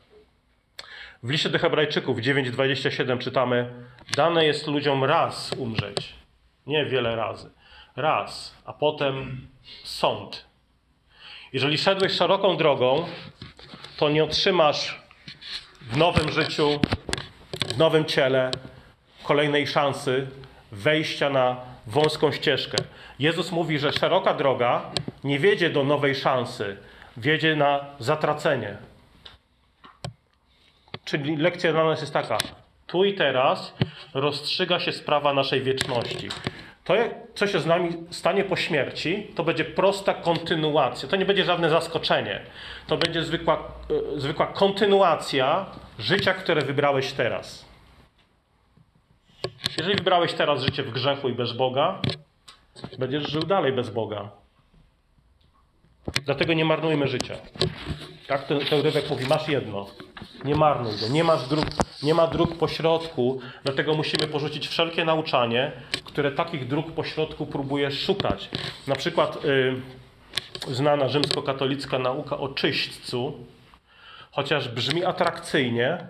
W 1.23 1.29
liście 1.29 1.49
do 1.49 1.59
Hebrajczyków 1.59 2.17
9:27 2.17 3.17
czytamy: 3.17 3.69
Dane 4.15 4.45
jest 4.45 4.67
ludziom 4.67 5.03
raz 5.03 5.51
umrzeć, 5.57 6.15
nie 6.67 6.85
wiele 6.85 7.15
razy. 7.15 7.51
Raz, 7.95 8.55
a 8.65 8.73
potem 8.73 9.47
sąd. 9.83 10.45
Jeżeli 11.53 11.77
szedłeś 11.77 12.13
szeroką 12.13 12.57
drogą, 12.57 13.05
to 13.97 14.09
nie 14.09 14.23
otrzymasz 14.23 15.01
w 15.81 15.97
nowym 15.97 16.31
życiu, 16.31 16.79
w 17.67 17.77
nowym 17.77 18.05
ciele 18.05 18.51
kolejnej 19.23 19.67
szansy 19.67 20.27
wejścia 20.71 21.29
na 21.29 21.57
wąską 21.87 22.31
ścieżkę. 22.31 22.77
Jezus 23.19 23.51
mówi, 23.51 23.79
że 23.79 23.93
szeroka 23.93 24.33
droga 24.33 24.81
nie 25.23 25.39
wiedzie 25.39 25.69
do 25.69 25.83
nowej 25.83 26.15
szansy, 26.15 26.77
wiedzie 27.17 27.55
na 27.55 27.85
zatracenie. 27.99 28.77
Czyli 31.05 31.37
lekcja 31.37 31.71
dla 31.71 31.83
nas 31.83 32.01
jest 32.01 32.13
taka: 32.13 32.37
tu 32.93 33.05
i 33.05 33.13
teraz 33.13 33.73
rozstrzyga 34.13 34.79
się 34.79 34.91
sprawa 34.91 35.33
naszej 35.33 35.61
wieczności. 35.61 36.29
To, 36.83 36.93
co 37.35 37.47
się 37.47 37.59
z 37.59 37.65
nami 37.65 37.89
stanie 38.09 38.43
po 38.43 38.55
śmierci, 38.55 39.27
to 39.35 39.43
będzie 39.43 39.65
prosta 39.65 40.13
kontynuacja. 40.13 41.09
To 41.09 41.15
nie 41.15 41.25
będzie 41.25 41.45
żadne 41.45 41.69
zaskoczenie. 41.69 42.41
To 42.87 42.97
będzie 42.97 43.23
zwykła, 43.23 43.55
e, 44.15 44.19
zwykła 44.19 44.47
kontynuacja 44.47 45.65
życia, 45.99 46.33
które 46.33 46.61
wybrałeś 46.61 47.11
teraz. 47.11 47.65
Jeżeli 49.77 49.95
wybrałeś 49.95 50.33
teraz 50.33 50.61
życie 50.61 50.83
w 50.83 50.91
grzechu 50.91 51.29
i 51.29 51.33
bez 51.33 51.53
Boga, 51.53 51.99
będziesz 52.99 53.31
żył 53.31 53.41
dalej 53.41 53.73
bez 53.73 53.89
Boga. 53.89 54.29
Dlatego 56.25 56.53
nie 56.53 56.65
marnujmy 56.65 57.07
życia. 57.07 57.35
Tak 58.27 58.47
ten, 58.47 58.59
ten 58.59 58.81
rywek 58.81 59.09
mówi, 59.09 59.25
masz 59.27 59.47
jedno. 59.47 59.85
Nie 60.45 60.55
marnuj 60.55 60.93
go. 61.01 61.07
Nie, 61.07 61.23
masz 61.23 61.47
dróg, 61.47 61.65
nie 62.03 62.13
ma 62.13 62.27
dróg 62.27 62.57
pośrodku, 62.57 63.39
dlatego 63.63 63.93
musimy 63.93 64.27
porzucić 64.27 64.67
wszelkie 64.67 65.05
nauczanie, 65.05 65.71
które 66.03 66.31
takich 66.31 66.67
dróg 66.67 66.91
pośrodku 66.91 67.45
próbuje 67.45 67.91
szukać. 67.91 68.49
Na 68.87 68.95
przykład 68.95 69.45
y, 69.45 69.75
znana 70.67 71.07
rzymskokatolicka 71.09 71.99
nauka 71.99 72.37
o 72.37 72.49
czyśćcu, 72.49 73.33
chociaż 74.31 74.69
brzmi 74.69 75.05
atrakcyjnie, 75.05 76.07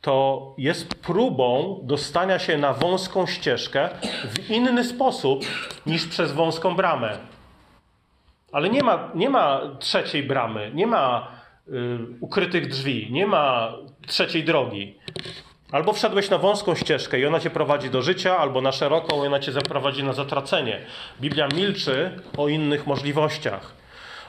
to 0.00 0.54
jest 0.58 0.94
próbą 0.94 1.80
dostania 1.82 2.38
się 2.38 2.58
na 2.58 2.72
wąską 2.72 3.26
ścieżkę 3.26 3.88
w 4.24 4.50
inny 4.50 4.84
sposób 4.84 5.44
niż 5.86 6.06
przez 6.06 6.32
wąską 6.32 6.74
bramę. 6.74 7.18
Ale 8.52 8.70
nie 8.70 8.82
ma, 8.82 9.10
nie 9.14 9.30
ma 9.30 9.60
trzeciej 9.78 10.22
bramy, 10.22 10.70
nie 10.74 10.86
ma 10.86 11.28
y, 11.68 11.72
ukrytych 12.20 12.68
drzwi, 12.68 13.08
nie 13.10 13.26
ma 13.26 13.72
trzeciej 14.06 14.44
drogi. 14.44 14.98
Albo 15.72 15.92
wszedłeś 15.92 16.30
na 16.30 16.38
wąską 16.38 16.74
ścieżkę 16.74 17.20
i 17.20 17.26
ona 17.26 17.40
cię 17.40 17.50
prowadzi 17.50 17.90
do 17.90 18.02
życia, 18.02 18.38
albo 18.38 18.60
na 18.60 18.72
szeroką 18.72 19.24
i 19.24 19.26
ona 19.26 19.40
cię 19.40 19.52
zaprowadzi 19.52 20.04
na 20.04 20.12
zatracenie. 20.12 20.80
Biblia 21.20 21.48
milczy 21.54 22.20
o 22.36 22.48
innych 22.48 22.86
możliwościach. 22.86 23.74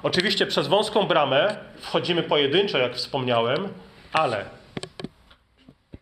Oczywiście 0.03 0.45
przez 0.45 0.67
wąską 0.67 1.03
bramę 1.03 1.57
wchodzimy 1.79 2.23
pojedynczo, 2.23 2.77
jak 2.77 2.95
wspomniałem, 2.95 3.67
ale 4.13 4.45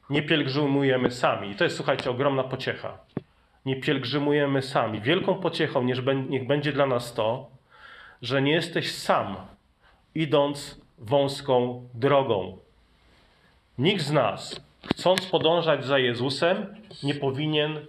nie 0.09 0.21
pielgrzymujemy 0.21 1.11
sami. 1.11 1.51
I 1.51 1.55
to 1.55 1.63
jest, 1.63 1.75
słuchajcie, 1.75 2.09
ogromna 2.09 2.43
pociecha. 2.43 2.97
Nie 3.65 3.75
pielgrzymujemy 3.75 4.61
sami. 4.61 5.01
Wielką 5.01 5.35
pociechą 5.35 5.83
niech 6.29 6.47
będzie 6.47 6.71
dla 6.71 6.85
nas 6.85 7.13
to, 7.13 7.49
że 8.21 8.41
nie 8.41 8.51
jesteś 8.51 8.91
sam, 8.91 9.35
idąc 10.15 10.81
wąską 10.97 11.87
drogą. 11.93 12.57
Nikt 13.77 14.03
z 14.03 14.11
nas, 14.11 14.61
chcąc 14.85 15.25
podążać 15.25 15.85
za 15.85 15.99
Jezusem, 15.99 16.75
nie 17.03 17.15
powinien 17.15 17.79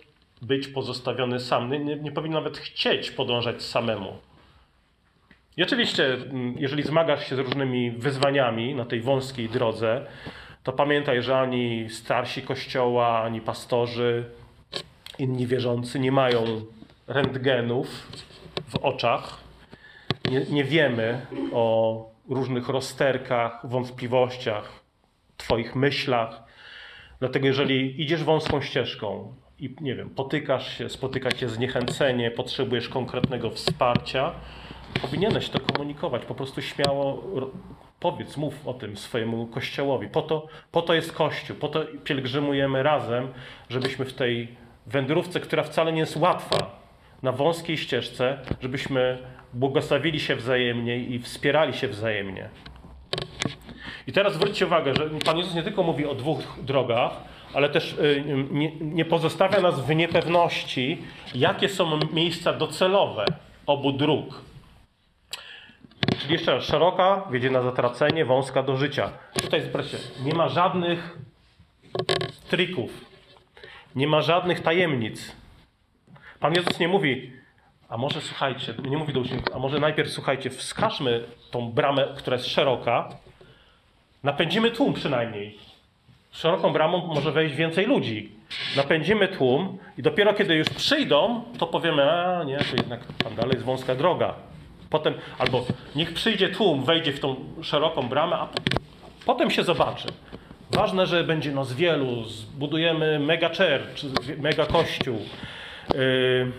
być 0.42 0.68
pozostawiony 0.68 1.40
sam. 1.40 1.70
Nie, 1.70 1.96
nie 1.96 2.12
powinien 2.12 2.34
nawet 2.34 2.58
chcieć 2.58 3.10
podążać 3.10 3.62
samemu. 3.62 4.12
I 5.56 5.62
oczywiście, 5.62 6.14
mm, 6.14 6.54
jeżeli 6.58 6.82
zmagasz 6.82 7.28
się 7.28 7.36
z 7.36 7.38
różnymi 7.38 7.90
wyzwaniami 7.90 8.74
na 8.74 8.84
tej 8.84 9.00
wąskiej 9.00 9.48
drodze, 9.48 10.06
to 10.62 10.72
pamiętaj, 10.72 11.22
że 11.22 11.38
ani 11.38 11.90
starsi 11.90 12.42
kościoła, 12.42 13.22
ani 13.22 13.40
pastorzy, 13.40 14.24
inni 15.18 15.46
wierzący 15.46 15.98
nie 15.98 16.12
mają 16.12 16.44
rentgenów 17.06 17.88
w 18.68 18.76
oczach. 18.76 19.38
Nie, 20.32 20.44
nie 20.50 20.64
wiemy 20.64 21.26
o 21.52 22.10
różnych 22.28 22.68
rozterkach, 22.68 23.60
wątpliwościach, 23.64 24.82
Twoich 25.36 25.76
myślach. 25.76 26.42
Dlatego, 27.20 27.46
jeżeli 27.46 28.02
idziesz 28.02 28.24
wąską 28.24 28.60
ścieżką 28.60 29.34
i 29.58 29.74
nie 29.80 29.94
wiem, 29.94 30.10
potykasz 30.10 30.78
się, 30.78 30.88
spotyka 30.88 31.32
cię 31.32 31.48
zniechęcenie, 31.48 32.30
potrzebujesz 32.30 32.88
konkretnego 32.88 33.50
wsparcia, 33.50 34.32
powinieneś 35.00 35.48
to 35.48 35.60
komunikować. 35.60 36.24
Po 36.24 36.34
prostu 36.34 36.62
śmiało 36.62 37.22
Powiedz, 38.00 38.36
mów 38.36 38.68
o 38.68 38.74
tym 38.74 38.96
swojemu 38.96 39.46
kościołowi. 39.46 40.08
Po 40.08 40.22
to, 40.22 40.46
po 40.72 40.82
to 40.82 40.94
jest 40.94 41.12
Kościół, 41.12 41.56
po 41.56 41.68
to 41.68 41.84
pielgrzymujemy 42.04 42.82
razem, 42.82 43.28
żebyśmy 43.68 44.04
w 44.04 44.14
tej 44.14 44.56
wędrówce, 44.86 45.40
która 45.40 45.62
wcale 45.62 45.92
nie 45.92 46.00
jest 46.00 46.16
łatwa, 46.16 46.81
na 47.22 47.32
wąskiej 47.32 47.78
ścieżce, 47.78 48.38
żebyśmy 48.62 49.18
błogosławili 49.54 50.20
się 50.20 50.36
wzajemnie 50.36 50.98
i 50.98 51.18
wspierali 51.18 51.74
się 51.74 51.88
wzajemnie. 51.88 52.48
I 54.06 54.12
teraz 54.12 54.34
zwróćcie 54.34 54.66
uwagę, 54.66 54.94
że 54.94 55.10
Pan 55.24 55.38
Jezus 55.38 55.54
nie 55.54 55.62
tylko 55.62 55.82
mówi 55.82 56.06
o 56.06 56.14
dwóch 56.14 56.40
drogach, 56.62 57.12
ale 57.54 57.68
też 57.68 57.92
y, 57.92 58.24
nie, 58.50 58.76
nie 58.80 59.04
pozostawia 59.04 59.60
nas 59.60 59.80
w 59.80 59.94
niepewności, 59.94 61.02
jakie 61.34 61.68
są 61.68 62.00
miejsca 62.12 62.52
docelowe 62.52 63.24
obu 63.66 63.92
dróg. 63.92 64.42
Czyli 66.18 66.32
jeszcze 66.32 66.54
raz, 66.54 66.64
szeroka 66.64 67.22
wiedzie 67.30 67.50
na 67.50 67.62
zatracenie, 67.62 68.24
wąska 68.24 68.62
do 68.62 68.76
życia. 68.76 69.12
Tutaj 69.42 69.62
zobaczcie, 69.62 69.98
nie 70.24 70.34
ma 70.34 70.48
żadnych 70.48 71.18
trików, 72.48 72.90
nie 73.94 74.06
ma 74.06 74.22
żadnych 74.22 74.60
tajemnic. 74.60 75.41
Pan 76.42 76.54
Jezus 76.54 76.78
nie 76.78 76.88
mówi, 76.88 77.30
a 77.88 77.96
może 77.96 78.20
słuchajcie, 78.20 78.74
nie 78.88 78.96
mówi 78.96 79.12
do 79.12 79.20
uczniów, 79.20 79.42
a 79.54 79.58
może 79.58 79.80
najpierw 79.80 80.10
słuchajcie, 80.10 80.50
wskażmy 80.50 81.24
tą 81.50 81.72
bramę, 81.72 82.08
która 82.16 82.36
jest 82.36 82.48
szeroka, 82.48 83.08
napędzimy 84.22 84.70
tłum 84.70 84.94
przynajmniej. 84.94 85.58
Szeroką 86.32 86.72
bramą 86.72 87.06
może 87.06 87.32
wejść 87.32 87.54
więcej 87.54 87.86
ludzi. 87.86 88.32
Napędzimy 88.76 89.28
tłum 89.28 89.78
i 89.98 90.02
dopiero 90.02 90.34
kiedy 90.34 90.54
już 90.54 90.68
przyjdą, 90.68 91.42
to 91.58 91.66
powiemy, 91.66 92.12
a 92.12 92.44
nie, 92.44 92.58
to 92.58 92.76
jednak 92.76 93.00
tam 93.24 93.34
dalej 93.34 93.52
jest 93.52 93.64
wąska 93.64 93.94
droga. 93.94 94.34
Potem, 94.90 95.14
albo 95.38 95.64
niech 95.96 96.14
przyjdzie 96.14 96.48
tłum, 96.48 96.84
wejdzie 96.84 97.12
w 97.12 97.20
tą 97.20 97.36
szeroką 97.62 98.08
bramę, 98.08 98.36
a 98.36 98.48
potem 99.26 99.50
się 99.50 99.64
zobaczy. 99.64 100.08
Ważne, 100.70 101.06
że 101.06 101.24
będzie 101.24 101.52
nas 101.52 101.72
wielu, 101.72 102.24
zbudujemy 102.24 103.18
mega 103.18 103.48
church, 103.48 104.16
mega 104.38 104.66
kościół. 104.66 105.18
Yy, 105.94 106.52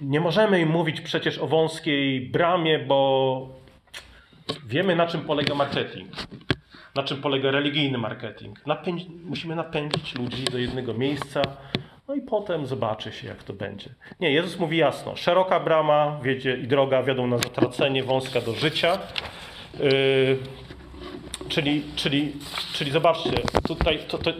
nie 0.00 0.20
możemy 0.20 0.60
im 0.60 0.68
mówić 0.68 1.00
przecież 1.00 1.38
o 1.38 1.46
wąskiej 1.46 2.20
bramie, 2.20 2.78
bo 2.78 3.48
wiemy 4.66 4.96
na 4.96 5.06
czym 5.06 5.20
polega 5.20 5.54
marketing. 5.54 6.10
Na 6.94 7.02
czym 7.02 7.16
polega 7.16 7.50
religijny 7.50 7.98
marketing. 7.98 8.66
Napędzi, 8.66 9.06
musimy 9.24 9.56
napędzić 9.56 10.14
ludzi 10.14 10.44
do 10.44 10.58
jednego 10.58 10.94
miejsca, 10.94 11.42
no 12.08 12.14
i 12.14 12.20
potem 12.20 12.66
zobaczy 12.66 13.12
się, 13.12 13.28
jak 13.28 13.42
to 13.42 13.52
będzie. 13.52 13.90
Nie, 14.20 14.32
Jezus 14.32 14.58
mówi 14.58 14.76
jasno: 14.76 15.16
szeroka 15.16 15.60
brama 15.60 16.20
wiedzie 16.22 16.56
i 16.56 16.66
droga 16.66 17.02
wiadą 17.02 17.26
na 17.26 17.38
zatracenie, 17.38 18.04
wąska 18.04 18.40
do 18.40 18.52
życia. 18.52 18.98
Yy, 19.80 20.38
czyli, 21.48 21.82
czyli, 21.96 22.32
czyli 22.72 22.90
zobaczcie, 22.90 23.30
tutaj 23.68 23.98
to, 24.08 24.18
to, 24.18 24.32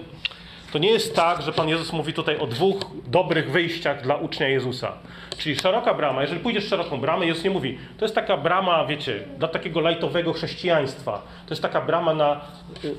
to 0.73 0.79
nie 0.79 0.91
jest 0.91 1.17
tak, 1.17 1.43
że 1.43 1.53
Pan 1.53 1.69
Jezus 1.69 1.93
mówi 1.93 2.13
tutaj 2.13 2.39
o 2.39 2.47
dwóch 2.47 2.77
dobrych 3.07 3.51
wyjściach 3.51 4.03
dla 4.03 4.17
ucznia 4.17 4.49
Jezusa. 4.49 4.93
Czyli 5.39 5.57
szeroka 5.57 5.95
brama, 5.95 6.23
jeżeli 6.23 6.41
pójdziesz 6.41 6.69
szeroką 6.69 7.01
bramę, 7.01 7.27
Jezus 7.27 7.45
nie 7.45 7.51
mówi, 7.51 7.79
to 7.99 8.05
jest 8.05 8.15
taka 8.15 8.37
brama, 8.37 8.87
wiecie, 8.87 9.21
dla 9.39 9.49
takiego 9.49 9.81
lajtowego 9.81 10.33
chrześcijaństwa. 10.33 11.13
To 11.47 11.51
jest 11.51 11.63
taka 11.63 11.81
brama 11.81 12.15
na 12.15 12.41
y, 12.85 12.89
y, 12.89 12.95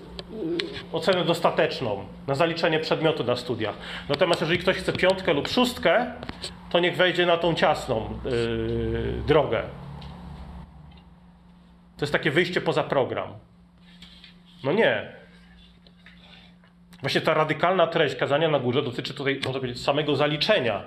ocenę 0.91 1.25
dostateczną, 1.25 2.05
na 2.27 2.35
zaliczenie 2.35 2.79
przedmiotu 2.79 3.23
na 3.23 3.35
studiach. 3.35 3.75
Natomiast 4.09 4.41
jeżeli 4.41 4.59
ktoś 4.59 4.77
chce 4.77 4.93
piątkę 4.93 5.33
lub 5.33 5.47
szóstkę, 5.47 6.13
to 6.69 6.79
niech 6.79 6.95
wejdzie 6.95 7.25
na 7.25 7.37
tą 7.37 7.53
ciasną 7.53 8.19
yy, 8.25 9.21
drogę. 9.27 9.61
To 11.97 12.03
jest 12.05 12.13
takie 12.13 12.31
wyjście 12.31 12.61
poza 12.61 12.83
program. 12.83 13.27
No 14.63 14.71
nie. 14.71 15.16
Właśnie 17.01 17.21
ta 17.21 17.33
radykalna 17.33 17.87
treść 17.87 18.15
kazania 18.15 18.49
na 18.49 18.59
górze 18.59 18.81
dotyczy 18.81 19.13
tutaj, 19.13 19.35
można 19.45 19.59
powiedzieć, 19.59 19.83
samego 19.83 20.15
zaliczenia. 20.15 20.83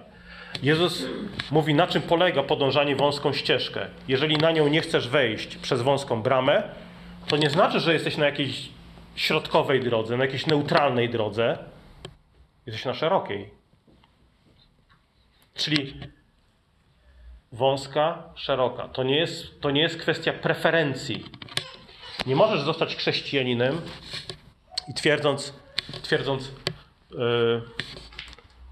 Jezus 0.62 1.06
mówi, 1.50 1.74
na 1.74 1.86
czym 1.86 2.02
polega 2.02 2.42
podążanie 2.42 2.96
wąską 2.96 3.32
ścieżkę. 3.32 3.86
Jeżeli 4.08 4.36
na 4.36 4.50
nią 4.50 4.68
nie 4.68 4.80
chcesz 4.80 5.08
wejść 5.08 5.56
przez 5.56 5.82
wąską 5.82 6.22
bramę, 6.22 6.62
to 7.26 7.36
nie 7.36 7.50
znaczy, 7.50 7.80
że 7.80 7.92
jesteś 7.92 8.16
na 8.16 8.26
jakiejś 8.26 8.68
środkowej 9.16 9.80
drodze, 9.80 10.16
na 10.16 10.24
jakiejś 10.24 10.46
neutralnej 10.46 11.08
drodze. 11.08 11.58
Jesteś 12.66 12.84
na 12.84 12.94
szerokiej. 12.94 13.50
Czyli 15.54 16.00
wąska, 17.52 18.22
szeroka. 18.34 18.88
To 18.88 19.02
nie 19.02 19.16
jest, 19.16 19.60
to 19.60 19.70
nie 19.70 19.82
jest 19.82 19.96
kwestia 19.96 20.32
preferencji. 20.32 21.24
Nie 22.26 22.36
możesz 22.36 22.60
zostać 22.60 22.96
chrześcijaninem 22.96 23.80
i 24.88 24.94
twierdząc, 24.94 25.59
twierdząc 25.92 26.50
yy, 27.10 27.62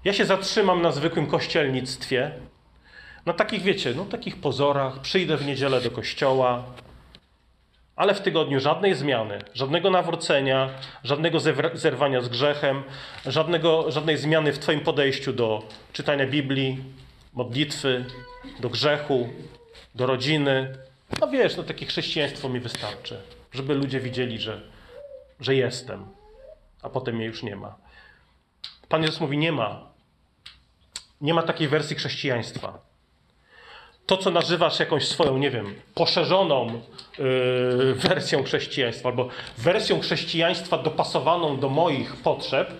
ja 0.05 0.13
się 0.13 0.25
zatrzymam 0.25 0.81
na 0.81 0.91
zwykłym 0.91 1.27
kościelnictwie, 1.27 2.31
na 3.25 3.33
takich, 3.33 3.61
wiecie, 3.61 3.93
no 3.95 4.05
takich 4.05 4.41
pozorach, 4.41 4.99
przyjdę 4.99 5.37
w 5.37 5.45
niedzielę 5.45 5.81
do 5.81 5.91
kościoła, 5.91 6.63
ale 7.95 8.15
w 8.15 8.21
tygodniu 8.21 8.59
żadnej 8.59 8.95
zmiany, 8.95 9.39
żadnego 9.53 9.89
nawrócenia, 9.89 10.69
żadnego 11.03 11.39
zerwania 11.73 12.21
z 12.21 12.29
grzechem, 12.29 12.83
żadnego, 13.25 13.91
żadnej 13.91 14.17
zmiany 14.17 14.53
w 14.53 14.59
Twoim 14.59 14.79
podejściu 14.79 15.33
do 15.33 15.63
czytania 15.93 16.27
Biblii, 16.27 16.83
modlitwy, 17.33 18.05
do 18.59 18.69
grzechu, 18.69 19.29
do 19.95 20.05
rodziny. 20.05 20.77
No 21.21 21.27
wiesz, 21.27 21.57
no 21.57 21.63
takie 21.63 21.85
chrześcijaństwo 21.85 22.49
mi 22.49 22.59
wystarczy, 22.59 23.17
żeby 23.51 23.73
ludzie 23.73 23.99
widzieli, 23.99 24.39
że, 24.39 24.61
że 25.39 25.55
jestem, 25.55 26.05
a 26.81 26.89
potem 26.89 27.15
mnie 27.15 27.25
już 27.25 27.43
nie 27.43 27.55
ma. 27.55 27.75
Pan 28.89 29.01
Jezus 29.01 29.19
mówi: 29.19 29.37
Nie 29.37 29.51
ma. 29.51 29.89
Nie 31.21 31.33
ma 31.33 31.43
takiej 31.43 31.67
wersji 31.67 31.95
chrześcijaństwa. 31.95 32.79
To, 34.05 34.17
co 34.17 34.31
nazywasz 34.31 34.79
jakąś 34.79 35.07
swoją, 35.07 35.37
nie 35.37 35.51
wiem, 35.51 35.75
poszerzoną 35.95 36.81
yy, 37.19 37.95
wersją 37.95 38.43
chrześcijaństwa, 38.43 39.09
albo 39.09 39.29
wersją 39.57 39.99
chrześcijaństwa 39.99 40.77
dopasowaną 40.77 41.59
do 41.59 41.69
moich 41.69 42.15
potrzeb, 42.15 42.73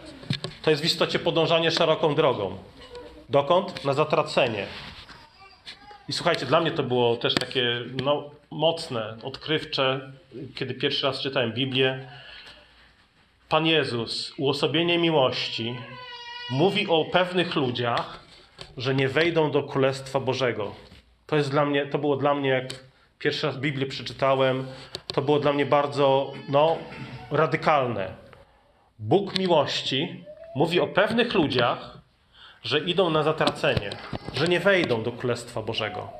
to 0.61 0.69
jest 0.69 0.81
w 0.81 0.85
istocie 0.85 1.19
podążanie 1.19 1.71
szeroką 1.71 2.15
drogą. 2.15 2.57
Dokąd? 3.29 3.85
Na 3.85 3.93
zatracenie. 3.93 4.65
I 6.07 6.13
słuchajcie, 6.13 6.45
dla 6.45 6.61
mnie 6.61 6.71
to 6.71 6.83
było 6.83 7.17
też 7.17 7.35
takie 7.35 7.81
no, 8.03 8.29
mocne, 8.51 9.17
odkrywcze, 9.23 10.11
kiedy 10.55 10.73
pierwszy 10.73 11.05
raz 11.05 11.21
czytałem 11.21 11.53
Biblię. 11.53 12.09
Pan 13.49 13.65
Jezus, 13.65 14.33
uosobienie 14.37 14.97
miłości, 14.97 15.75
mówi 16.51 16.87
o 16.87 17.05
pewnych 17.05 17.55
ludziach, 17.55 18.19
że 18.77 18.95
nie 18.95 19.07
wejdą 19.07 19.51
do 19.51 19.63
Królestwa 19.63 20.19
Bożego. 20.19 20.75
To, 21.25 21.35
jest 21.35 21.51
dla 21.51 21.65
mnie, 21.65 21.85
to 21.85 21.97
było 21.97 22.17
dla 22.17 22.35
mnie, 22.35 22.49
jak 22.49 22.65
pierwszy 23.19 23.47
raz 23.47 23.57
Biblię 23.57 23.85
przeczytałem, 23.85 24.67
to 25.13 25.21
było 25.21 25.39
dla 25.39 25.53
mnie 25.53 25.65
bardzo 25.65 26.33
no, 26.49 26.77
radykalne. 27.31 28.13
Bóg 28.99 29.39
miłości 29.39 30.23
mówi 30.55 30.79
o 30.79 30.87
pewnych 30.87 31.33
ludziach, 31.33 31.97
że 32.63 32.79
idą 32.79 33.09
na 33.09 33.23
zatracenie, 33.23 33.89
że 34.33 34.47
nie 34.47 34.59
wejdą 34.59 35.03
do 35.03 35.11
Królestwa 35.11 35.61
Bożego. 35.61 36.18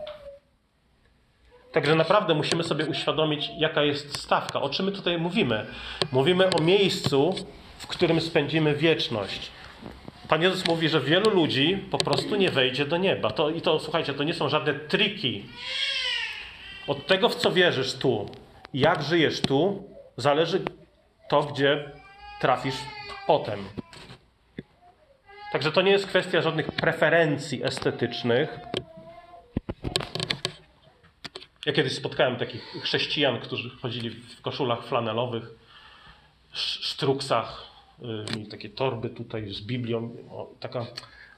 Także 1.71 1.95
naprawdę 1.95 2.33
musimy 2.33 2.63
sobie 2.63 2.85
uświadomić, 2.85 3.51
jaka 3.57 3.83
jest 3.83 4.19
stawka, 4.19 4.61
o 4.61 4.69
czym 4.69 4.85
my 4.85 4.91
tutaj 4.91 5.17
mówimy. 5.17 5.65
Mówimy 6.11 6.49
o 6.49 6.61
miejscu, 6.61 7.35
w 7.77 7.87
którym 7.87 8.21
spędzimy 8.21 8.75
wieczność. 8.75 9.51
Pan 10.27 10.41
Jezus 10.41 10.67
mówi, 10.67 10.89
że 10.89 11.01
wielu 11.01 11.29
ludzi 11.29 11.77
po 11.91 11.97
prostu 11.97 12.35
nie 12.35 12.49
wejdzie 12.49 12.85
do 12.85 12.97
nieba. 12.97 13.31
To, 13.31 13.49
I 13.49 13.61
to, 13.61 13.79
słuchajcie, 13.79 14.13
to 14.13 14.23
nie 14.23 14.33
są 14.33 14.49
żadne 14.49 14.73
triki. 14.73 15.45
Od 16.87 17.07
tego, 17.07 17.29
w 17.29 17.35
co 17.35 17.51
wierzysz 17.51 17.93
tu, 17.93 18.29
jak 18.73 19.03
żyjesz 19.03 19.41
tu, 19.41 19.83
zależy 20.17 20.61
to, 21.29 21.43
gdzie 21.43 21.91
trafisz 22.41 22.75
potem. 23.27 23.59
Także 25.51 25.71
to 25.71 25.81
nie 25.81 25.91
jest 25.91 26.07
kwestia 26.07 26.41
żadnych 26.41 26.71
preferencji 26.71 27.63
estetycznych. 27.63 28.59
Ja 31.69 31.73
kiedyś 31.73 31.95
spotkałem 31.95 32.35
takich 32.35 32.63
chrześcijan, 32.83 33.39
którzy 33.39 33.69
chodzili 33.69 34.09
w 34.09 34.41
koszulach 34.41 34.85
flanelowych, 34.85 35.43
sztruksach, 36.53 37.63
y, 38.01 38.05
mieli 38.35 38.49
takie 38.49 38.69
torby 38.69 39.09
tutaj 39.09 39.53
z 39.53 39.61
Biblią. 39.61 40.15
O, 40.31 40.51
taka, 40.59 40.85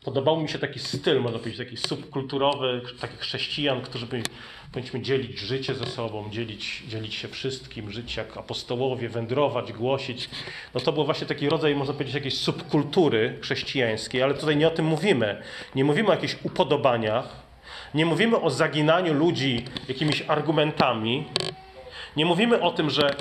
podobał 0.03 0.41
mi 0.41 0.49
się 0.49 0.59
taki 0.59 0.79
styl, 0.79 1.21
można 1.21 1.39
powiedzieć, 1.39 1.57
taki 1.57 1.77
subkulturowy, 1.77 2.81
takich 2.99 3.19
chrześcijan, 3.19 3.81
którzy 3.81 4.05
by, 4.05 4.23
powinniśmy 4.71 5.01
dzielić 5.01 5.39
życie 5.39 5.75
ze 5.75 5.85
sobą, 5.85 6.29
dzielić, 6.29 6.83
dzielić 6.87 7.15
się 7.15 7.27
wszystkim, 7.27 7.91
żyć 7.91 8.15
jak 8.15 8.37
apostołowie, 8.37 9.09
wędrować, 9.09 9.73
głosić. 9.73 10.29
No 10.73 10.81
to 10.81 10.91
był 10.91 11.05
właśnie 11.05 11.27
taki 11.27 11.49
rodzaj, 11.49 11.75
można 11.75 11.93
powiedzieć, 11.93 12.15
jakiejś 12.15 12.37
subkultury 12.37 13.39
chrześcijańskiej, 13.41 14.23
ale 14.23 14.33
tutaj 14.33 14.57
nie 14.57 14.67
o 14.67 14.71
tym 14.71 14.85
mówimy. 14.85 15.41
Nie 15.75 15.83
mówimy 15.83 16.09
o 16.09 16.13
jakichś 16.13 16.35
upodobaniach, 16.43 17.50
nie 17.93 18.05
mówimy 18.05 18.41
o 18.41 18.49
zaginaniu 18.49 19.13
ludzi 19.13 19.65
jakimiś 19.87 20.23
argumentami. 20.27 21.27
Nie 22.15 22.25
mówimy 22.25 22.61
o 22.61 22.71
tym, 22.71 22.89
że 22.89 23.15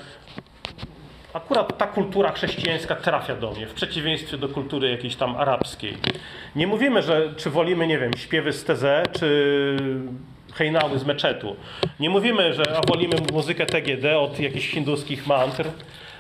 akurat 1.33 1.79
ta 1.79 1.87
kultura 1.87 2.33
chrześcijańska 2.33 2.97
trafia 2.97 3.37
do 3.37 3.51
mnie, 3.51 3.67
w 3.67 3.75
przeciwieństwie 3.75 4.39
do 4.39 4.49
kultury 4.49 4.91
jakiejś 4.91 5.17
tam 5.17 5.37
arabskiej. 5.37 5.97
Nie 6.57 6.67
mówimy, 6.67 7.03
że 7.03 7.35
czy 7.37 7.51
wolimy, 7.51 7.87
nie 7.87 7.99
wiem, 7.99 8.11
śpiewy 8.17 8.53
z 8.53 8.65
Teze, 8.65 9.03
czy 9.13 9.77
hejnały 10.55 10.99
z 10.99 11.05
meczetu. 11.05 11.57
Nie 12.01 12.11
mówimy, 12.11 12.55
że 12.55 12.77
a 12.77 12.81
wolimy 12.89 13.17
muzykę 13.33 13.67
TGD 13.67 14.19
od 14.19 14.41
jakichś 14.41 14.71
hinduskich 14.71 15.27
mantr. 15.27 15.65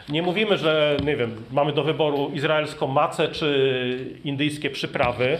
Nie 0.09 0.23
mówimy, 0.23 0.59
że 0.59 0.97
nie 1.05 1.17
wiem, 1.17 1.45
mamy 1.53 1.73
do 1.73 1.85
wyboru 1.85 2.31
izraelską 2.35 2.87
macę 2.87 3.29
czy 3.29 4.21
indyjskie 4.25 4.71
przyprawy, 4.71 5.39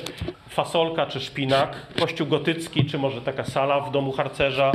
fasolka 0.49 1.07
czy 1.07 1.21
szpinak, 1.21 1.77
kościół 2.01 2.27
gotycki 2.27 2.85
czy 2.85 2.99
może 2.99 3.21
taka 3.21 3.45
sala 3.45 3.81
w 3.81 3.91
domu 3.91 4.13
harcerza, 4.13 4.73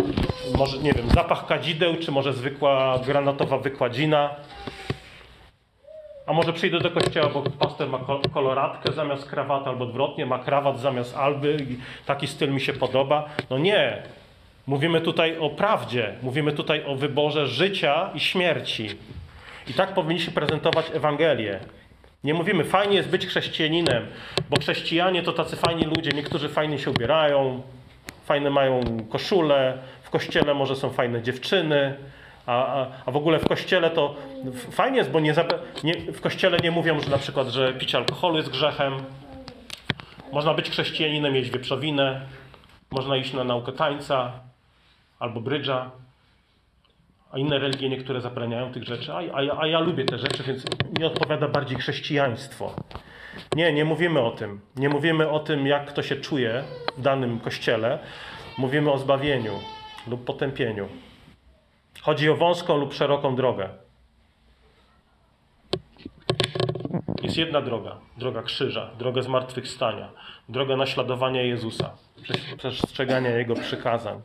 może 0.58 0.78
nie 0.78 0.94
wiem, 0.94 1.10
zapach 1.10 1.46
kadzideł 1.46 1.96
czy 1.96 2.12
może 2.12 2.34
zwykła 2.34 3.00
granatowa 3.06 3.58
wykładzina. 3.58 4.30
A 6.28 6.34
może 6.34 6.54
przyjdę 6.54 6.80
do 6.80 6.92
kościoła, 6.92 7.30
bo 7.30 7.42
pastor 7.42 7.90
ma 7.90 8.00
koloratkę 8.34 8.94
zamiast 8.94 9.30
krawata, 9.30 9.70
albo 9.70 9.86
odwrotnie, 9.86 10.26
ma 10.26 10.40
krawat 10.40 10.80
zamiast 10.80 11.18
alby 11.18 11.58
i 11.70 11.78
taki 12.06 12.28
styl 12.28 12.54
mi 12.54 12.62
się 12.62 12.74
podoba. 12.74 13.30
No 13.50 13.58
nie. 13.58 14.04
Mówimy 14.68 15.02
tutaj 15.02 15.38
o 15.38 15.50
prawdzie, 15.50 16.14
mówimy 16.22 16.52
tutaj 16.52 16.86
o 16.86 16.96
wyborze 16.96 17.48
życia 17.48 18.10
i 18.14 18.20
śmierci. 18.20 18.90
I 19.68 19.74
tak 19.74 19.94
powinniśmy 19.94 20.34
prezentować 20.34 20.86
Ewangelię. 20.94 21.60
Nie 22.24 22.34
mówimy, 22.34 22.64
fajnie 22.64 22.96
jest 22.96 23.10
być 23.10 23.28
chrześcijaninem, 23.28 24.08
bo 24.50 24.60
chrześcijanie 24.60 25.24
to 25.24 25.34
tacy 25.34 25.56
fajni 25.56 25.84
ludzie. 25.84 26.12
Niektórzy 26.12 26.50
fajnie 26.50 26.80
się 26.80 26.92
ubierają, 26.92 27.62
fajne 28.26 28.50
mają 28.50 28.82
koszule, 29.10 29.78
w 30.04 30.10
kościele 30.10 30.54
może 30.54 30.76
są 30.76 30.90
fajne 30.90 31.22
dziewczyny, 31.22 31.96
a, 32.46 32.66
a, 32.66 32.88
a 33.06 33.12
w 33.12 33.18
ogóle 33.18 33.40
w 33.40 33.48
kościele 33.48 33.90
to 33.90 34.16
fajnie 34.72 34.98
jest, 34.98 35.12
bo 35.12 35.20
nie, 35.20 35.34
nie, 35.84 35.94
w 35.94 36.22
kościele 36.22 36.58
nie 36.58 36.72
mówią, 36.72 37.00
że 37.00 37.10
na 37.10 37.18
przykład, 37.18 37.48
że 37.48 37.74
picie 37.74 37.98
alkoholu 37.98 38.38
jest 38.38 38.50
grzechem. 38.50 38.94
Można 40.32 40.54
być 40.54 40.70
chrześcijaninem, 40.70 41.36
jeść 41.36 41.52
wieprzowinę, 41.52 42.22
można 42.92 43.18
iść 43.18 43.34
na 43.34 43.44
naukę 43.44 43.72
tańca 43.72 44.32
albo 45.20 45.42
brydża. 45.42 45.92
A 47.36 47.40
inne 47.40 47.60
religie 47.60 47.90
niektóre 47.90 48.22
zabraniają 48.22 48.72
tych 48.72 48.84
rzeczy, 48.84 49.14
a, 49.14 49.18
a, 49.18 49.62
a 49.62 49.68
ja 49.68 49.80
lubię 49.80 50.06
te 50.06 50.18
rzeczy, 50.18 50.44
więc 50.44 50.66
mi 51.00 51.06
odpowiada 51.06 51.48
bardziej 51.48 51.78
chrześcijaństwo. 51.78 52.76
Nie, 53.56 53.74
nie 53.74 53.86
mówimy 53.86 54.22
o 54.22 54.32
tym. 54.32 54.62
Nie 54.76 54.90
mówimy 54.90 55.30
o 55.30 55.40
tym, 55.40 55.68
jak 55.68 55.86
kto 55.86 56.04
się 56.04 56.16
czuje 56.16 56.64
w 56.98 57.02
danym 57.02 57.40
kościele. 57.40 58.00
Mówimy 58.58 58.92
o 58.92 58.98
zbawieniu 58.98 59.54
lub 60.08 60.26
potępieniu. 60.26 60.88
Chodzi 62.02 62.30
o 62.30 62.36
wąską 62.36 62.78
lub 62.78 62.94
szeroką 62.94 63.36
drogę. 63.36 63.70
Jest 67.24 67.38
jedna 67.38 67.62
droga, 67.62 67.98
droga 68.18 68.44
krzyża, 68.44 68.90
droga 69.00 69.22
zmartwychwstania, 69.22 70.10
droga 70.50 70.76
naśladowania 70.76 71.42
Jezusa, 71.42 71.92
przestrzegania 72.58 73.30
Jego 73.30 73.56
przykazań. 73.56 74.22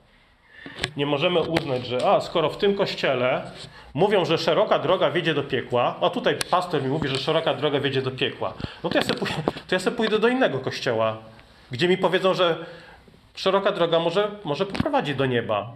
Nie 0.97 1.07
możemy 1.07 1.41
uznać, 1.41 1.87
że 1.87 2.09
a, 2.11 2.21
skoro 2.21 2.51
w 2.51 2.57
tym 2.57 2.75
kościele 2.75 3.51
mówią, 3.95 4.25
że 4.25 4.39
szeroka 4.39 4.79
droga 4.79 5.11
wiedzie 5.11 5.35
do 5.35 5.43
piekła, 5.43 5.97
a 6.01 6.11
tutaj 6.11 6.37
pastor 6.51 6.83
mi 6.83 6.89
mówi, 6.89 7.09
że 7.09 7.19
szeroka 7.19 7.55
droga 7.55 7.81
wiedzie 7.81 8.03
do 8.03 8.11
piekła, 8.11 8.55
no 8.85 8.91
to 8.91 8.99
ja 8.99 9.05
sobie, 9.05 9.21
to 9.69 9.75
ja 9.75 9.79
sobie 9.79 9.97
pójdę 9.97 10.19
do 10.19 10.29
innego 10.29 10.59
kościoła, 10.59 11.17
gdzie 11.71 11.89
mi 11.89 11.99
powiedzą, 11.99 12.35
że 12.35 12.57
szeroka 13.35 13.73
droga 13.73 13.99
może, 13.99 14.31
może 14.45 14.67
poprowadzi 14.67 15.15
do 15.15 15.27
nieba. 15.27 15.73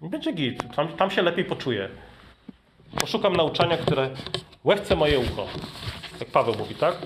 Będzie 0.00 0.32
git, 0.32 0.74
tam, 0.76 0.88
tam 0.88 1.10
się 1.10 1.22
lepiej 1.22 1.44
poczuję. 1.44 1.88
Poszukam 3.00 3.36
nauczania, 3.36 3.76
które 3.76 4.10
łechce 4.64 4.96
moje 4.96 5.18
ucho. 5.18 5.46
Jak 6.20 6.28
Paweł 6.28 6.54
mówi, 6.58 6.74
tak? 6.74 6.96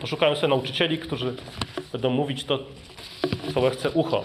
Poszukałem 0.00 0.36
sobie 0.36 0.48
nauczycieli, 0.48 0.98
którzy 0.98 1.36
będą 1.92 2.10
mówić 2.10 2.44
to, 2.44 2.58
co 3.54 3.60
łechce 3.60 3.90
ucho. 3.90 4.24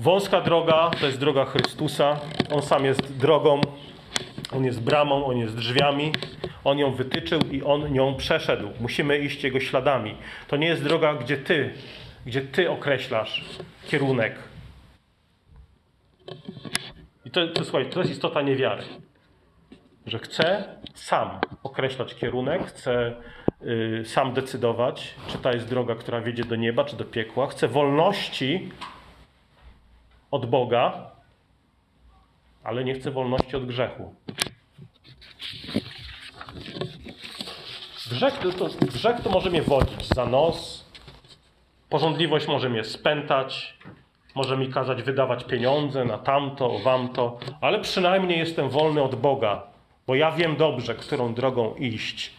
Wąska 0.00 0.40
droga 0.40 0.90
to 1.00 1.06
jest 1.06 1.18
droga 1.18 1.44
Chrystusa. 1.44 2.20
On 2.50 2.62
sam 2.62 2.84
jest 2.84 3.16
drogą, 3.16 3.60
on 4.52 4.64
jest 4.64 4.82
bramą, 4.82 5.26
on 5.26 5.36
jest 5.38 5.56
drzwiami. 5.56 6.12
On 6.64 6.78
ją 6.78 6.92
wytyczył 6.92 7.40
i 7.50 7.62
on 7.62 7.92
nią 7.92 8.14
przeszedł. 8.14 8.68
Musimy 8.80 9.18
iść 9.18 9.44
jego 9.44 9.60
śladami. 9.60 10.14
To 10.48 10.56
nie 10.56 10.66
jest 10.66 10.84
droga, 10.84 11.14
gdzie 11.14 11.36
ty, 11.36 11.74
gdzie 12.26 12.40
ty 12.40 12.70
określasz 12.70 13.44
kierunek. 13.88 14.34
I 17.24 17.30
to, 17.30 17.48
to, 17.48 17.64
słuchaj, 17.64 17.90
to 17.90 18.00
jest 18.00 18.12
istota 18.12 18.42
niewiary. 18.42 18.82
Że 20.06 20.18
chcę 20.18 20.64
sam 20.94 21.30
określać 21.62 22.14
kierunek, 22.14 22.66
chcę 22.66 23.14
y, 23.62 24.02
sam 24.06 24.32
decydować, 24.32 25.14
czy 25.28 25.38
ta 25.38 25.52
jest 25.52 25.68
droga, 25.68 25.94
która 25.94 26.20
wiedzie 26.20 26.44
do 26.44 26.56
nieba, 26.56 26.84
czy 26.84 26.96
do 26.96 27.04
piekła. 27.04 27.46
Chcę 27.46 27.68
wolności 27.68 28.68
od 30.30 30.46
Boga, 30.46 31.10
ale 32.64 32.84
nie 32.84 32.94
chcę 32.94 33.10
wolności 33.10 33.56
od 33.56 33.66
grzechu. 33.66 34.14
Grzech 38.10 38.38
to, 38.58 38.68
grzech 38.86 39.20
to 39.20 39.30
może 39.30 39.50
mnie 39.50 39.62
wodzić 39.62 40.08
za 40.08 40.26
nos, 40.26 40.84
porządliwość 41.88 42.48
może 42.48 42.68
mnie 42.68 42.84
spętać, 42.84 43.78
może 44.34 44.56
mi 44.56 44.72
kazać 44.72 45.02
wydawać 45.02 45.44
pieniądze 45.44 46.04
na 46.04 46.18
tamto, 46.18 46.78
wamto, 46.78 47.38
ale 47.60 47.80
przynajmniej 47.80 48.38
jestem 48.38 48.70
wolny 48.70 49.02
od 49.02 49.14
Boga, 49.14 49.62
bo 50.06 50.14
ja 50.14 50.30
wiem 50.32 50.56
dobrze, 50.56 50.94
którą 50.94 51.34
drogą 51.34 51.74
iść, 51.74 52.32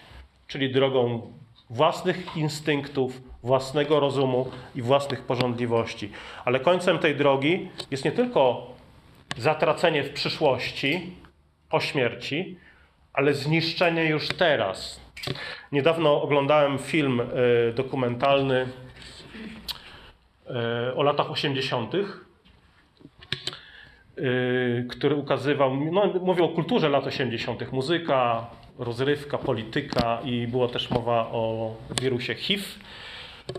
czyli 0.47 0.71
drogą 0.71 1.31
własnych 1.69 2.37
instynktów, 2.37 3.21
własnego 3.43 3.99
rozumu 3.99 4.51
i 4.75 4.81
własnych 4.81 5.21
porządliwości. 5.23 6.11
Ale 6.45 6.59
końcem 6.59 6.99
tej 6.99 7.15
drogi 7.15 7.69
jest 7.91 8.05
nie 8.05 8.11
tylko 8.11 8.67
zatracenie 9.37 10.03
w 10.03 10.13
przyszłości, 10.13 11.15
po 11.69 11.79
śmierci, 11.79 12.57
ale 13.13 13.33
zniszczenie 13.33 14.05
już 14.05 14.27
teraz. 14.27 15.01
Niedawno 15.71 16.21
oglądałem 16.21 16.77
film 16.77 17.21
e, 17.21 17.25
dokumentalny 17.73 18.67
e, 20.47 20.95
o 20.95 21.03
latach 21.03 21.31
80., 21.31 21.93
e, 21.95 21.99
który 24.89 25.15
ukazywał, 25.15 25.75
no, 25.75 26.13
mówił 26.21 26.45
o 26.45 26.49
kulturze 26.49 26.89
lat 26.89 27.07
80., 27.07 27.71
muzyka, 27.71 28.47
rozrywka, 28.79 29.37
polityka 29.37 30.21
i 30.25 30.47
była 30.47 30.67
też 30.67 30.89
mowa 30.89 31.27
o 31.31 31.75
wirusie 32.01 32.35
HIV. 32.35 32.63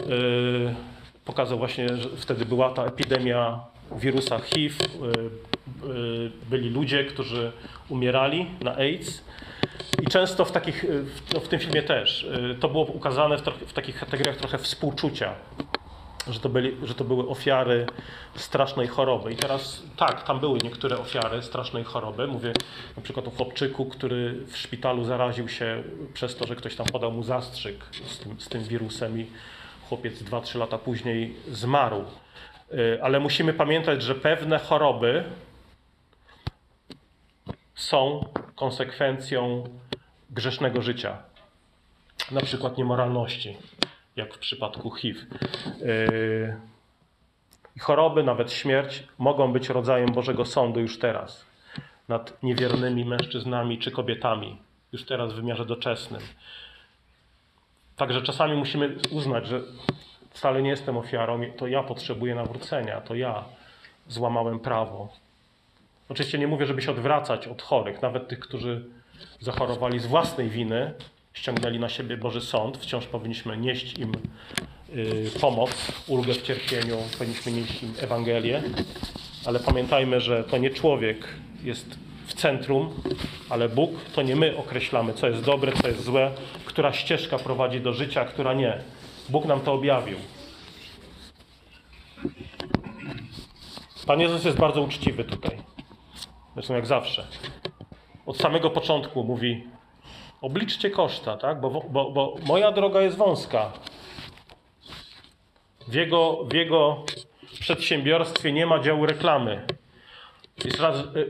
Yy, 0.06 0.74
pokazał 1.24 1.58
właśnie, 1.58 1.88
że 1.88 2.08
wtedy 2.16 2.46
była 2.46 2.70
ta 2.70 2.84
epidemia 2.84 3.60
wirusa 3.96 4.38
HIV. 4.38 4.74
Yy, 4.84 5.30
yy, 5.94 6.30
byli 6.50 6.70
ludzie, 6.70 7.04
którzy 7.04 7.52
umierali 7.88 8.46
na 8.60 8.76
AIDS. 8.76 9.24
I 10.02 10.06
często 10.06 10.44
w, 10.44 10.52
takich, 10.52 10.84
w, 11.44 11.48
tym 11.48 11.60
filmie 11.60 11.82
też, 11.82 12.28
to 12.60 12.68
było 12.68 12.84
ukazane 12.84 13.38
w, 13.38 13.42
w 13.42 13.72
takich 13.72 14.00
kategoriach 14.00 14.36
trochę 14.36 14.58
współczucia 14.58 15.34
że 16.28 16.40
to, 16.40 16.48
byli, 16.48 16.76
że 16.82 16.94
to 16.94 17.04
były 17.04 17.28
ofiary 17.28 17.86
strasznej 18.36 18.88
choroby. 18.88 19.32
I 19.32 19.36
teraz 19.36 19.82
tak, 19.96 20.24
tam 20.24 20.40
były 20.40 20.58
niektóre 20.64 20.98
ofiary 20.98 21.42
strasznej 21.42 21.84
choroby. 21.84 22.26
Mówię 22.26 22.52
na 22.96 23.02
przykład 23.02 23.28
o 23.28 23.30
chłopczyku, 23.30 23.86
który 23.86 24.46
w 24.46 24.56
szpitalu 24.56 25.04
zaraził 25.04 25.48
się 25.48 25.82
przez 26.14 26.36
to, 26.36 26.46
że 26.46 26.56
ktoś 26.56 26.76
tam 26.76 26.86
podał 26.86 27.12
mu 27.12 27.22
zastrzyk 27.22 27.84
z 28.06 28.18
tym, 28.18 28.40
z 28.40 28.48
tym 28.48 28.64
wirusem 28.64 29.20
i 29.20 29.26
chłopiec 29.90 30.22
2-3 30.22 30.58
lata 30.58 30.78
później 30.78 31.36
zmarł. 31.48 32.04
Y, 32.72 32.98
ale 33.02 33.20
musimy 33.20 33.52
pamiętać, 33.52 34.02
że 34.02 34.14
pewne 34.14 34.58
choroby 34.58 35.24
są 37.74 38.28
konsekwencją 38.54 39.64
grzesznego 40.30 40.82
życia, 40.82 41.18
na 42.30 42.40
przykład 42.40 42.78
niemoralności 42.78 43.56
jak 44.16 44.34
w 44.34 44.38
przypadku 44.38 44.90
HIV. 44.90 45.20
Yy, 45.80 46.56
choroby, 47.80 48.22
nawet 48.22 48.52
śmierć 48.52 49.02
mogą 49.18 49.52
być 49.52 49.68
rodzajem 49.68 50.12
Bożego 50.12 50.44
Sądu 50.44 50.80
już 50.80 50.98
teraz 50.98 51.46
nad 52.08 52.42
niewiernymi 52.42 53.04
mężczyznami 53.04 53.78
czy 53.78 53.90
kobietami, 53.90 54.58
już 54.92 55.04
teraz 55.04 55.32
w 55.32 55.36
wymiarze 55.36 55.66
doczesnym. 55.66 56.20
Także 58.00 58.22
czasami 58.22 58.56
musimy 58.56 58.96
uznać, 59.10 59.46
że 59.46 59.60
wcale 60.30 60.62
nie 60.62 60.70
jestem 60.70 60.96
ofiarą, 60.96 61.40
to 61.56 61.66
ja 61.66 61.82
potrzebuję 61.82 62.34
nawrócenia, 62.34 63.00
to 63.00 63.14
ja 63.14 63.44
złamałem 64.08 64.60
prawo. 64.60 65.08
Oczywiście 66.08 66.38
nie 66.38 66.46
mówię, 66.46 66.66
żeby 66.66 66.82
się 66.82 66.90
odwracać 66.90 67.48
od 67.48 67.62
chorych, 67.62 68.02
nawet 68.02 68.28
tych, 68.28 68.40
którzy 68.40 68.84
zachorowali 69.40 69.98
z 69.98 70.06
własnej 70.06 70.48
winy, 70.48 70.92
ściągnęli 71.32 71.78
na 71.78 71.88
siebie 71.88 72.16
Boży 72.16 72.40
Sąd, 72.40 72.78
wciąż 72.78 73.06
powinniśmy 73.06 73.56
nieść 73.56 73.98
im 73.98 74.12
y, 74.94 75.30
pomoc, 75.40 75.92
ulgę 76.08 76.34
w 76.34 76.42
cierpieniu, 76.42 76.96
powinniśmy 77.18 77.52
nieść 77.52 77.82
im 77.82 77.94
Ewangelię, 78.00 78.62
ale 79.46 79.60
pamiętajmy, 79.60 80.20
że 80.20 80.44
to 80.44 80.58
nie 80.58 80.70
człowiek 80.70 81.28
jest 81.62 81.98
w 82.30 82.34
centrum, 82.34 82.94
ale 83.48 83.68
Bóg, 83.68 83.90
to 84.14 84.22
nie 84.22 84.36
my 84.36 84.56
określamy, 84.56 85.14
co 85.14 85.28
jest 85.28 85.44
dobre, 85.44 85.72
co 85.72 85.88
jest 85.88 86.04
złe, 86.04 86.30
która 86.64 86.92
ścieżka 86.92 87.38
prowadzi 87.38 87.80
do 87.80 87.92
życia, 87.92 88.20
a 88.20 88.24
która 88.24 88.54
nie. 88.54 88.78
Bóg 89.28 89.44
nam 89.44 89.60
to 89.60 89.72
objawił. 89.72 90.16
Pan 94.06 94.20
Jezus 94.20 94.44
jest 94.44 94.58
bardzo 94.58 94.82
uczciwy 94.82 95.24
tutaj. 95.24 95.56
Zresztą 96.54 96.74
jak 96.74 96.86
zawsze. 96.86 97.26
Od 98.26 98.36
samego 98.36 98.70
początku 98.70 99.24
mówi: 99.24 99.64
Obliczcie 100.40 100.90
koszta, 100.90 101.36
tak? 101.36 101.60
Bo, 101.60 101.70
bo, 101.70 102.10
bo 102.10 102.34
moja 102.46 102.72
droga 102.72 103.02
jest 103.02 103.16
wąska. 103.16 103.72
W 105.88 105.94
jego, 105.94 106.44
w 106.44 106.52
jego 106.52 107.04
przedsiębiorstwie 107.60 108.52
nie 108.52 108.66
ma 108.66 108.78
działu 108.78 109.06
reklamy. 109.06 109.66
Jest, 110.64 110.78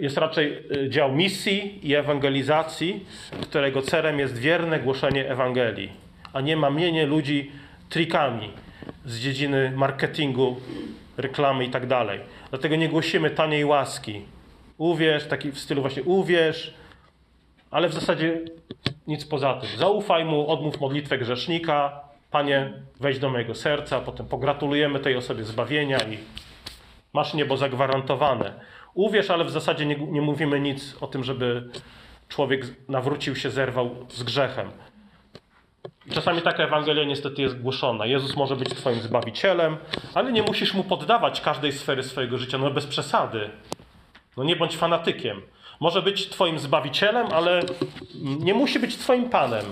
jest, 0.01 0.17
raczej 0.17 0.63
y, 0.77 0.91
dział 0.91 1.13
misji 1.13 1.89
i 1.89 1.95
ewangelizacji, 1.95 3.07
którego 3.43 3.83
celem 3.83 4.19
jest 4.19 4.39
wierne 4.39 4.81
głoszenie 4.81 5.31
Ewangelii, 5.31 5.93
a 6.33 6.41
nie 6.41 6.57
mamienie 6.57 7.07
ludzi 7.07 7.53
trikami 7.89 8.51
z 9.05 9.19
dziedziny 9.19 9.73
marketingu, 9.77 10.57
reklamy 11.17 11.65
i 11.65 11.71
tak 11.71 11.87
dalej. 11.87 12.21
Dlatego 12.51 12.77
nie 12.77 12.89
głosimy 12.89 13.31
taniej 13.31 13.65
łaski. 13.65 14.23
Uwierz, 14.79 15.27
taki 15.27 15.53
w 15.53 15.59
stylu 15.59 15.81
właśnie 15.81 16.03
uwierz, 16.03 16.75
ale 17.71 17.89
w 17.89 17.95
zasadzie 17.95 18.41
nic 19.07 19.25
poza 19.25 19.55
tym. 19.55 19.79
Zaufaj 19.79 20.25
mu, 20.25 20.49
odmów 20.49 20.81
modlitwę 20.81 21.19
grzesznika, 21.19 22.01
Panie, 22.31 22.73
wejdź 23.01 23.19
do 23.19 23.31
mojego 23.31 23.55
serca, 23.55 24.01
potem 24.01 24.27
pogratulujemy 24.27 25.01
tej 25.01 25.17
osobie 25.17 25.45
zbawienia 25.45 25.99
i 25.99 26.19
masz 27.13 27.35
niebo 27.35 27.57
zagwarantowane. 27.57 28.61
Uwierz, 28.95 29.31
ale 29.31 29.45
w 29.45 29.51
zasadzie 29.51 29.87
nie, 29.87 29.97
nie 29.97 30.21
mówimy 30.21 30.61
nic 30.61 30.97
o 31.01 31.07
tym, 31.07 31.25
żeby 31.25 31.71
człowiek 32.29 32.67
nawrócił 32.89 33.37
się, 33.37 33.51
zerwał 33.51 34.07
z 34.09 34.23
grzechem. 34.23 34.71
Czasami 36.13 36.43
taka 36.43 36.63
Ewangelia 36.63 37.05
niestety 37.05 37.43
jest 37.43 37.61
głoszona. 37.61 38.07
Jezus 38.07 38.37
może 38.37 38.57
być 38.57 38.69
Twoim 38.69 39.01
zbawicielem, 39.01 39.77
ale 40.15 40.33
nie 40.33 40.43
musisz 40.43 40.75
mu 40.75 40.85
poddawać 40.85 41.41
każdej 41.41 41.73
sfery 41.73 42.03
swojego 42.03 42.39
życia, 42.39 42.59
no 42.59 42.71
bez 42.71 42.87
przesady. 42.87 43.51
No 44.37 44.45
nie 44.45 44.57
bądź 44.57 44.77
fanatykiem. 44.77 45.43
Może 45.81 46.03
być 46.03 46.29
Twoim 46.29 46.59
zbawicielem, 46.59 47.27
ale 47.33 47.63
nie 48.41 48.55
musi 48.55 48.79
być 48.79 48.97
Twoim 48.97 49.31
Panem. 49.31 49.65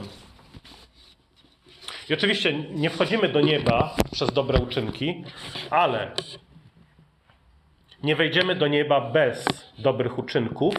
I 2.11 2.15
oczywiście 2.15 2.53
nie 2.53 2.91
wchodzimy 2.91 3.29
do 3.29 3.41
nieba 3.41 3.97
przez 4.11 4.33
dobre 4.33 4.59
uczynki, 4.61 5.25
ale 5.71 6.13
nie 8.03 8.17
wejdziemy 8.17 8.55
do 8.55 8.67
nieba 8.67 9.01
bez 9.01 9.47
dobrych 9.79 10.19
uczynków, 10.19 10.75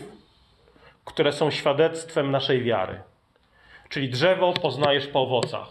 które 1.06 1.32
są 1.32 1.52
świadectwem 1.52 2.32
naszej 2.32 2.64
wiary. 2.64 3.02
Czyli 3.90 4.10
drzewo 4.10 4.54
poznajesz 4.54 5.08
po 5.08 5.22
owocach, 5.22 5.68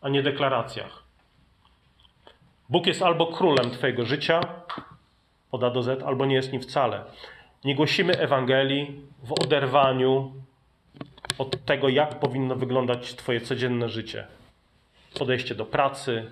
a 0.00 0.08
nie 0.08 0.22
deklaracjach. 0.22 1.04
Bóg 2.68 2.86
jest 2.86 3.02
albo 3.02 3.26
królem 3.26 3.70
Twojego 3.70 4.04
życia, 4.04 4.40
od 5.52 5.64
A 5.64 5.70
do 5.70 5.82
Z, 5.82 6.02
albo 6.02 6.26
nie 6.26 6.34
jest 6.34 6.52
nim 6.52 6.62
wcale. 6.62 7.04
Nie 7.64 7.74
głosimy 7.74 8.18
Ewangelii 8.18 9.00
w 9.22 9.32
oderwaniu 9.32 10.32
od 11.38 11.64
tego, 11.64 11.88
jak 11.88 12.20
powinno 12.20 12.56
wyglądać 12.56 13.14
Twoje 13.14 13.40
codzienne 13.40 13.88
życie. 13.88 14.26
Podejście 15.18 15.54
do 15.54 15.66
pracy, 15.66 16.30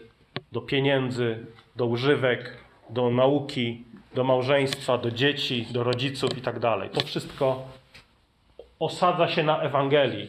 do 0.53 0.61
pieniędzy, 0.61 1.47
do 1.77 1.87
używek, 1.87 2.57
do 2.91 3.11
nauki, 3.11 3.85
do 4.15 4.25
małżeństwa, 4.25 4.99
do 4.99 5.11
dzieci, 5.11 5.67
do 5.71 5.85
rodziców 5.85 6.31
itd. 6.37 6.61
Tak 6.61 6.91
to 6.91 7.01
wszystko 7.01 7.63
osadza 8.79 9.29
się 9.29 9.43
na 9.43 9.63
Ewangelii. 9.63 10.29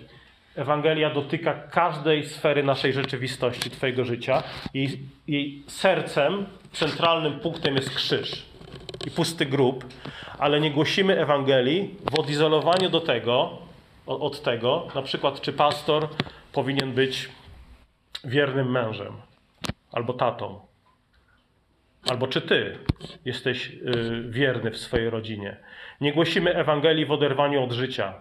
Ewangelia 0.56 1.10
dotyka 1.10 1.54
każdej 1.54 2.26
sfery 2.26 2.64
naszej 2.64 2.94
rzeczywistości, 2.94 3.70
Twojego 3.70 4.06
życia. 4.06 4.44
Jej, 4.74 5.00
jej 5.28 5.64
sercem, 5.68 6.46
centralnym 6.72 7.40
punktem 7.40 7.76
jest 7.76 7.90
krzyż 7.90 8.46
i 9.08 9.12
pusty 9.12 9.46
grób, 9.46 9.86
ale 10.40 10.60
nie 10.60 10.72
głosimy 10.72 11.22
Ewangelii 11.22 11.96
w 12.12 12.20
odizolowaniu 12.20 12.90
do 12.90 13.02
tego, 13.02 13.58
od 14.06 14.42
tego, 14.42 14.88
na 14.96 15.02
przykład, 15.02 15.42
czy 15.42 15.54
pastor 15.54 16.08
powinien 16.54 16.92
być 16.92 17.30
wiernym 18.24 18.72
mężem 18.72 19.14
albo 19.92 20.14
tatą, 20.14 20.60
albo 22.10 22.28
czy 22.28 22.42
ty 22.42 22.78
jesteś 23.26 23.70
y, 23.70 24.26
wierny 24.30 24.72
w 24.72 24.78
swojej 24.78 25.10
rodzinie. 25.10 25.58
Nie 26.02 26.14
głosimy 26.14 26.56
Ewangelii 26.56 27.06
w 27.06 27.12
oderwaniu 27.12 27.64
od 27.64 27.72
życia 27.72 28.14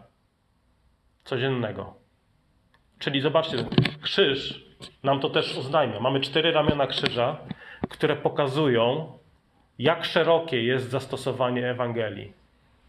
codziennego. 1.24 1.94
Czyli 2.98 3.20
zobaczcie, 3.20 3.56
krzyż 4.02 4.64
nam 5.02 5.20
to 5.20 5.30
też 5.30 5.58
oznajmia. 5.58 6.00
Mamy 6.00 6.20
cztery 6.20 6.52
ramiona 6.52 6.86
krzyża, 6.86 7.38
które 7.88 8.16
pokazują, 8.16 9.12
jak 9.78 10.04
szerokie 10.04 10.64
jest 10.64 10.90
zastosowanie 10.90 11.70
Ewangelii. 11.70 12.32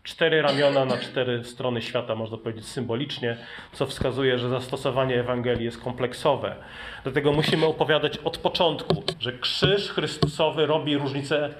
Cztery 0.03 0.41
ramiona 0.41 0.85
na 0.85 0.97
cztery 0.97 1.43
strony 1.43 1.81
świata, 1.81 2.15
można 2.15 2.37
powiedzieć 2.37 2.65
symbolicznie, 2.65 3.37
co 3.73 3.85
wskazuje, 3.85 4.39
że 4.39 4.49
zastosowanie 4.49 5.19
Ewangelii 5.19 5.65
jest 5.65 5.81
kompleksowe. 5.81 6.55
Dlatego 7.03 7.31
musimy 7.31 7.65
opowiadać 7.65 8.17
od 8.17 8.37
początku, 8.37 9.03
że 9.19 9.33
krzyż 9.33 9.89
Chrystusowy 9.89 10.65
robi 10.65 10.97
różnicę 10.97 11.53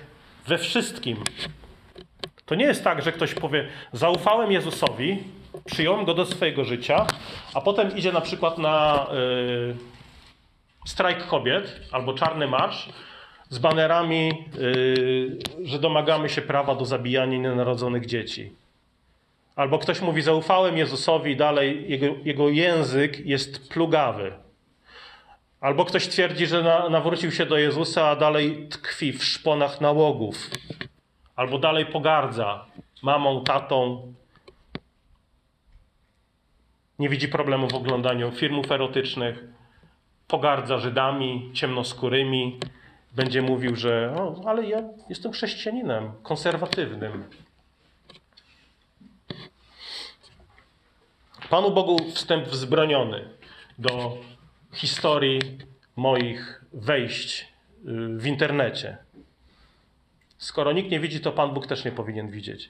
we 0.47 0.57
wszystkim. 0.57 1.17
To 2.45 2.55
nie 2.55 2.65
jest 2.65 2.83
tak, 2.83 3.01
że 3.01 3.11
ktoś 3.11 3.33
powie: 3.33 3.67
Zaufałem 3.91 4.51
Jezusowi, 4.51 5.23
przyjąłem 5.65 6.05
go 6.05 6.13
do 6.13 6.25
swojego 6.25 6.65
życia, 6.65 7.05
a 7.53 7.61
potem 7.61 7.97
idzie 7.97 8.11
na 8.11 8.21
przykład 8.21 8.57
na 8.57 9.07
yy, 9.11 9.75
strajk 10.85 11.27
kobiet 11.27 11.81
albo 11.91 12.13
czarny 12.13 12.47
marsz 12.47 12.89
z 13.53 13.59
banerami, 13.59 14.45
yy, 14.57 15.67
że 15.67 15.79
domagamy 15.79 16.29
się 16.29 16.41
prawa 16.41 16.75
do 16.75 16.85
zabijania 16.85 17.37
nienarodzonych 17.37 18.05
dzieci. 18.05 18.51
Albo 19.55 19.79
ktoś 19.79 20.01
mówi, 20.01 20.21
zaufałem 20.21 20.77
Jezusowi 20.77 21.31
i 21.31 21.35
dalej 21.35 21.85
jego, 21.91 22.05
jego 22.25 22.49
język 22.49 23.25
jest 23.25 23.69
plugawy. 23.69 24.33
Albo 25.61 25.85
ktoś 25.85 26.07
twierdzi, 26.07 26.47
że 26.47 26.63
na, 26.63 26.89
nawrócił 26.89 27.31
się 27.31 27.45
do 27.45 27.57
Jezusa, 27.57 28.07
a 28.09 28.15
dalej 28.15 28.67
tkwi 28.69 29.13
w 29.13 29.23
szponach 29.23 29.81
nałogów. 29.81 30.49
Albo 31.35 31.59
dalej 31.59 31.85
pogardza 31.85 32.65
mamą, 33.01 33.43
tatą. 33.43 34.13
Nie 36.99 37.09
widzi 37.09 37.27
problemu 37.27 37.67
w 37.67 37.73
oglądaniu 37.73 38.31
filmów 38.31 38.71
erotycznych. 38.71 39.43
Pogardza 40.27 40.77
Żydami, 40.77 41.49
ciemnoskórymi, 41.53 42.59
będzie 43.15 43.41
mówił, 43.41 43.75
że 43.75 44.15
o, 44.17 44.41
ale 44.45 44.65
ja 44.65 44.83
jestem 45.09 45.31
chrześcijaninem, 45.31 46.11
konserwatywnym. 46.23 47.23
Panu 51.49 51.71
Bogu 51.71 51.97
wstęp 52.13 52.47
wzbroniony 52.47 53.29
do 53.79 54.17
historii 54.73 55.39
moich 55.95 56.65
wejść 56.73 57.41
y, 57.41 57.47
w 58.17 58.27
internecie. 58.27 58.97
Skoro 60.37 60.71
nikt 60.71 60.91
nie 60.91 60.99
widzi, 60.99 61.19
to 61.19 61.31
Pan 61.31 61.53
Bóg 61.53 61.67
też 61.67 61.85
nie 61.85 61.91
powinien 61.91 62.31
widzieć. 62.31 62.69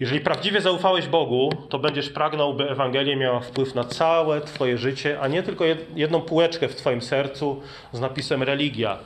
Jeżeli 0.00 0.20
prawdziwie 0.20 0.60
zaufałeś 0.60 1.06
Bogu, 1.06 1.50
to 1.68 1.78
będziesz 1.78 2.10
pragnął, 2.10 2.54
by 2.54 2.70
Ewangelia 2.70 3.16
miała 3.16 3.40
wpływ 3.40 3.74
na 3.74 3.84
całe 3.84 4.40
Twoje 4.40 4.78
życie, 4.78 5.20
a 5.20 5.28
nie 5.28 5.42
tylko 5.42 5.64
jedną 5.94 6.20
półeczkę 6.20 6.68
w 6.68 6.76
Twoim 6.76 7.02
sercu 7.02 7.62
z 7.92 8.00
napisem 8.00 8.42
religia. 8.42 8.98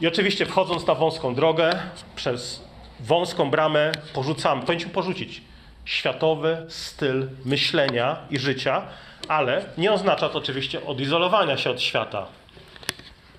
I 0.00 0.06
oczywiście 0.06 0.46
wchodząc 0.46 0.86
na 0.86 0.94
wąską 0.94 1.34
drogę, 1.34 1.78
przez 2.16 2.64
wąską 3.00 3.50
bramę 3.50 3.92
porzucamy, 4.12 4.62
powinniśmy 4.62 4.92
porzucić 4.92 5.42
światowy 5.84 6.66
styl 6.68 7.28
myślenia 7.44 8.16
i 8.30 8.38
życia, 8.38 8.82
ale 9.28 9.64
nie 9.78 9.92
oznacza 9.92 10.28
to 10.28 10.38
oczywiście 10.38 10.86
odizolowania 10.86 11.56
się 11.56 11.70
od 11.70 11.82
świata. 11.82 12.26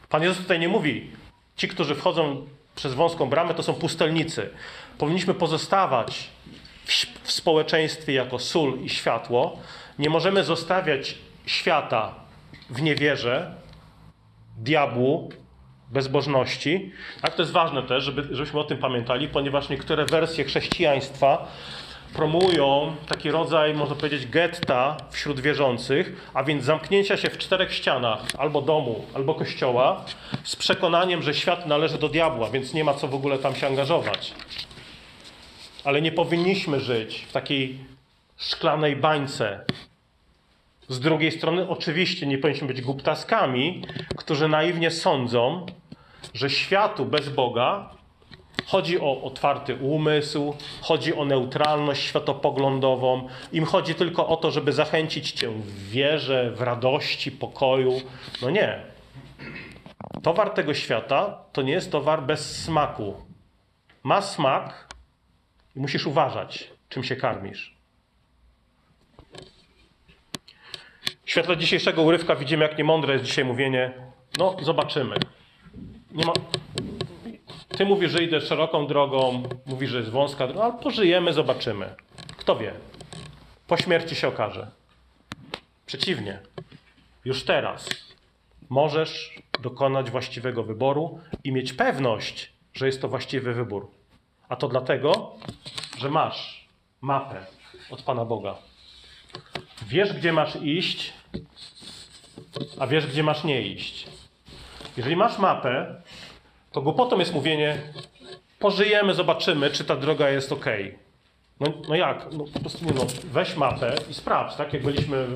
Pan 0.09 0.23
Jezus 0.23 0.37
tutaj 0.37 0.59
nie 0.59 0.69
mówi, 0.69 1.11
ci, 1.55 1.67
którzy 1.67 1.95
wchodzą 1.95 2.45
przez 2.75 2.93
wąską 2.93 3.29
bramę, 3.29 3.53
to 3.53 3.63
są 3.63 3.73
pustelnicy. 3.73 4.49
Powinniśmy 4.97 5.33
pozostawać 5.33 6.29
w, 7.23 7.31
społeczeństwie 7.31 8.13
jako 8.13 8.39
sól 8.39 8.79
i 8.79 8.89
światło. 8.89 9.59
Nie 9.99 10.09
możemy 10.09 10.43
zostawiać 10.43 11.15
świata 11.45 12.15
w 12.69 12.81
niewierze, 12.81 13.55
diabłu, 14.57 15.31
bezbożności. 15.91 16.91
Tak, 17.21 17.35
to 17.35 17.41
jest 17.41 17.51
ważne 17.51 17.83
też, 17.83 18.03
żeby, 18.03 18.35
żebyśmy 18.35 18.59
o 18.59 18.63
tym 18.63 18.77
pamiętali, 18.77 19.27
ponieważ 19.27 19.69
niektóre 19.69 20.05
wersje 20.05 20.43
chrześcijaństwa 20.43 21.47
promują 22.13 22.95
taki 23.09 23.31
rodzaj, 23.31 23.73
można 23.73 23.95
powiedzieć, 23.95 24.27
getta 24.27 24.97
wśród 25.11 25.39
wierzących, 25.39 26.29
a 26.33 26.43
więc 26.43 26.63
zamknięcia 26.63 27.17
się 27.17 27.29
w 27.29 27.37
czterech 27.37 27.73
ścianach, 27.73 28.19
albo 28.37 28.61
domu, 28.61 29.05
albo 29.13 29.35
kościoła, 29.35 30.05
z 30.43 30.55
przekonaniem, 30.55 31.21
że 31.21 31.33
świat 31.33 31.65
należy 31.65 31.97
do 31.97 32.09
diabła, 32.09 32.49
więc 32.49 32.73
nie 32.73 32.83
ma 32.83 32.93
co 32.93 33.07
w 33.07 33.15
ogóle 33.15 33.37
tam 33.37 33.55
się 33.55 33.67
angażować. 33.67 34.33
Ale 35.83 36.01
nie 36.01 36.11
powinniśmy 36.11 36.79
żyć 36.79 37.25
w 37.29 37.31
takiej 37.31 37.77
szklanej 38.37 38.95
bańce, 38.95 39.65
z 40.87 40.99
drugiej 40.99 41.31
strony, 41.31 41.69
oczywiście 41.69 42.27
nie 42.27 42.37
powinniśmy 42.37 42.67
być 42.67 42.81
głuptaskami, 42.81 43.81
którzy 44.15 44.47
naiwnie 44.47 44.91
sądzą, 44.91 45.65
że 46.33 46.49
światu 46.49 47.05
bez 47.05 47.29
Boga 47.29 47.89
chodzi 48.65 48.99
o 48.99 49.21
otwarty 49.21 49.75
umysł, 49.75 50.55
chodzi 50.81 51.15
o 51.15 51.25
neutralność 51.25 52.03
światopoglądową. 52.03 53.27
Im 53.51 53.65
chodzi 53.65 53.95
tylko 53.95 54.27
o 54.27 54.37
to, 54.37 54.51
żeby 54.51 54.73
zachęcić 54.73 55.31
cię 55.31 55.49
w 55.49 55.89
wierze, 55.89 56.51
w 56.51 56.61
radości, 56.61 57.31
pokoju. 57.31 58.01
No 58.41 58.49
nie. 58.49 58.83
Towar 60.23 60.49
tego 60.49 60.73
świata 60.73 61.43
to 61.53 61.61
nie 61.61 61.73
jest 61.73 61.91
towar 61.91 62.23
bez 62.23 62.63
smaku. 62.63 63.15
Ma 64.03 64.21
smak 64.21 64.87
i 65.75 65.79
musisz 65.79 66.07
uważać, 66.07 66.71
czym 66.89 67.03
się 67.03 67.15
karmisz. 67.15 67.76
W 71.27 71.31
świetle 71.31 71.57
dzisiejszego 71.57 72.01
urywka 72.01 72.35
widzimy, 72.35 72.63
jak 72.63 72.77
niemądre 72.77 73.13
jest 73.13 73.25
dzisiaj 73.25 73.45
mówienie, 73.45 73.93
no 74.37 74.57
zobaczymy. 74.61 75.15
Nie 76.11 76.25
ma... 76.25 76.33
Ty 77.67 77.85
mówisz, 77.85 78.11
że 78.11 78.23
idę 78.23 78.41
szeroką 78.41 78.87
drogą, 78.87 79.43
mówisz, 79.65 79.89
że 79.89 79.97
jest 79.97 80.09
wąska 80.09 80.47
droga, 80.47 80.63
ale 80.63 80.83
pożyjemy, 80.83 81.33
zobaczymy. 81.33 81.95
Kto 82.37 82.55
wie? 82.55 82.73
Po 83.67 83.77
śmierci 83.77 84.15
się 84.15 84.27
okaże. 84.27 84.71
Przeciwnie. 85.85 86.39
Już 87.25 87.43
teraz 87.43 87.89
możesz 88.69 89.41
dokonać 89.61 90.11
właściwego 90.11 90.63
wyboru 90.63 91.19
i 91.43 91.51
mieć 91.51 91.73
pewność, 91.73 92.53
że 92.73 92.85
jest 92.85 93.01
to 93.01 93.07
właściwy 93.07 93.53
wybór. 93.53 93.91
A 94.49 94.55
to 94.55 94.67
dlatego, 94.67 95.35
że 95.97 96.09
masz 96.09 96.67
mapę 97.01 97.45
od 97.91 98.01
Pana 98.01 98.25
Boga. 98.25 98.55
Wiesz, 99.85 100.13
gdzie 100.13 100.33
masz 100.33 100.55
iść, 100.55 101.13
a 102.79 102.87
wiesz, 102.87 103.07
gdzie 103.07 103.23
masz 103.23 103.43
nie 103.43 103.61
iść. 103.61 104.07
Jeżeli 104.97 105.15
masz 105.15 105.37
mapę, 105.37 106.01
to 106.71 106.81
głupotą 106.81 107.19
jest 107.19 107.33
mówienie, 107.33 107.77
pożyjemy, 108.59 109.13
zobaczymy, 109.13 109.69
czy 109.69 109.85
ta 109.85 109.95
droga 109.95 110.29
jest 110.29 110.51
ok. 110.51 110.65
No, 111.59 111.67
no 111.89 111.95
jak? 111.95 112.25
No, 112.31 112.45
po 112.53 112.59
prostu 112.59 112.85
nie 112.85 112.91
no, 112.91 113.05
weź 113.23 113.55
mapę 113.55 113.95
i 114.09 114.13
sprawdź, 114.13 114.55
tak? 114.55 114.73
Jak 114.73 114.83
byliśmy 114.83 115.27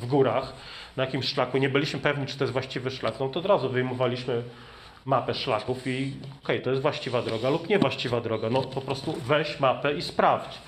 w 0.00 0.06
górach 0.06 0.52
na 0.96 1.04
jakimś 1.04 1.28
szlaku, 1.28 1.58
nie 1.58 1.68
byliśmy 1.68 2.00
pewni, 2.00 2.26
czy 2.26 2.38
to 2.38 2.44
jest 2.44 2.52
właściwy 2.52 2.90
szlak, 2.90 3.14
no 3.20 3.28
to 3.28 3.40
od 3.40 3.46
razu 3.46 3.70
wyjmowaliśmy 3.70 4.42
mapę 5.04 5.34
szlaków 5.34 5.86
i 5.86 6.12
okej, 6.44 6.62
to 6.62 6.70
jest 6.70 6.82
właściwa 6.82 7.22
droga 7.22 7.50
lub 7.50 7.68
niewłaściwa 7.68 8.20
droga. 8.20 8.50
No 8.50 8.62
po 8.62 8.80
prostu 8.80 9.12
weź 9.12 9.60
mapę 9.60 9.94
i 9.94 10.02
sprawdź. 10.02 10.58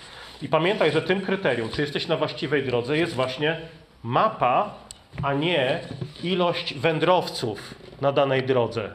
I 0.42 0.48
pamiętaj, 0.48 0.92
że 0.92 1.02
tym 1.02 1.20
kryterium, 1.20 1.68
czy 1.68 1.80
jesteś 1.80 2.06
na 2.06 2.16
właściwej 2.16 2.62
drodze, 2.62 2.98
jest 2.98 3.14
właśnie 3.14 3.60
mapa, 4.02 4.74
a 5.22 5.34
nie 5.34 5.80
ilość 6.22 6.74
wędrowców 6.74 7.74
na 8.00 8.12
danej 8.12 8.42
drodze. 8.42 8.90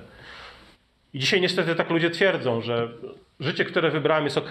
I 1.13 1.19
dzisiaj 1.19 1.41
niestety 1.41 1.75
tak 1.75 1.89
ludzie 1.89 2.09
twierdzą, 2.09 2.61
że 2.61 2.89
życie, 3.39 3.65
które 3.65 3.91
wybrałem 3.91 4.23
jest 4.23 4.37
ok, 4.37 4.49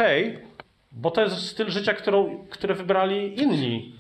bo 0.93 1.11
to 1.11 1.23
jest 1.23 1.47
styl 1.49 1.71
życia, 1.71 1.95
którą, 1.95 2.47
które 2.51 2.75
wybrali 2.75 3.43
inni. 3.43 3.95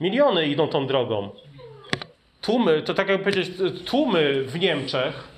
Miliony 0.00 0.46
idą 0.46 0.68
tą 0.68 0.86
drogą. 0.86 1.30
Tłumy, 2.40 2.82
to 2.82 2.94
tak 2.94 3.08
jak 3.08 3.20
powiedzieć, 3.22 3.50
tłumy 3.84 4.42
w 4.42 4.60
Niemczech 4.60 5.28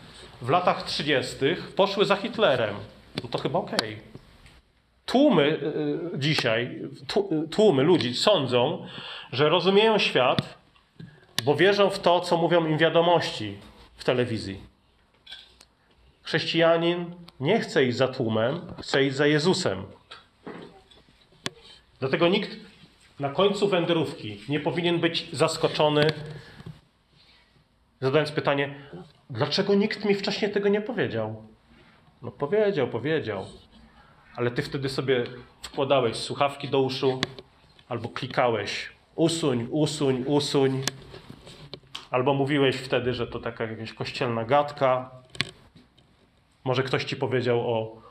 w 0.43 0.49
latach 0.49 0.83
30. 0.83 1.37
poszły 1.77 2.05
za 2.05 2.17
Hitlerem. 2.17 2.75
No 3.23 3.29
to 3.29 3.39
chyba 3.39 3.59
okej. 3.59 3.97
Tłumy 5.07 5.43
y, 6.15 6.19
dzisiaj, 6.19 6.81
tu- 7.07 7.49
tłumy 7.51 7.83
ludzi 7.83 8.15
sądzą, 8.15 8.87
że 9.33 9.49
rozumieją 9.49 9.99
świat, 9.99 10.59
bo 11.45 11.55
wierzą 11.55 11.91
w 11.91 11.99
to, 11.99 12.21
co 12.21 12.37
mówią 12.37 12.67
im 12.67 12.79
wiadomości 12.79 13.57
w 13.97 14.05
telewizji. 14.05 14.61
Chrześcijanin 16.23 17.15
nie 17.41 17.61
chce 17.61 17.85
iść 17.85 17.97
za 17.97 18.09
tłumem, 18.09 18.61
chce 18.81 19.05
iść 19.05 19.17
za 19.17 19.27
Jezusem. 19.27 19.83
Dlatego 22.01 22.29
nikt 22.29 22.57
na 23.21 23.29
końcu 23.31 23.69
wędrówki 23.69 24.41
nie 24.49 24.61
powinien 24.61 25.01
być 25.01 25.29
zaskoczony, 25.33 26.07
zadając 28.01 28.31
pytanie, 28.33 28.75
dlaczego 29.31 29.75
nikt 29.75 30.05
mi 30.05 30.15
wcześniej 30.15 30.51
tego 30.53 30.69
nie 30.69 30.81
powiedział? 30.81 31.43
No 32.23 32.31
powiedział, 32.31 32.89
powiedział. 32.89 33.47
Ale 34.37 34.51
ty 34.51 34.63
wtedy 34.63 34.89
sobie 34.89 35.25
wkładałeś 35.63 36.17
słuchawki 36.17 36.69
do 36.69 36.81
uszu 36.81 37.21
albo 37.89 38.09
klikałeś 38.09 38.97
usuń, 39.17 39.69
usuń, 39.71 40.25
usuń. 40.27 40.83
Albo 42.11 42.35
mówiłeś 42.35 42.77
wtedy, 42.77 43.15
że 43.15 43.27
to 43.27 43.39
taka 43.39 43.65
jakaś 43.65 43.93
kościelna 43.93 44.45
gadka. 44.45 45.11
Może 46.65 46.83
ktoś 46.83 47.05
ci 47.05 47.17
powiedział 47.17 47.61
o 47.75 48.03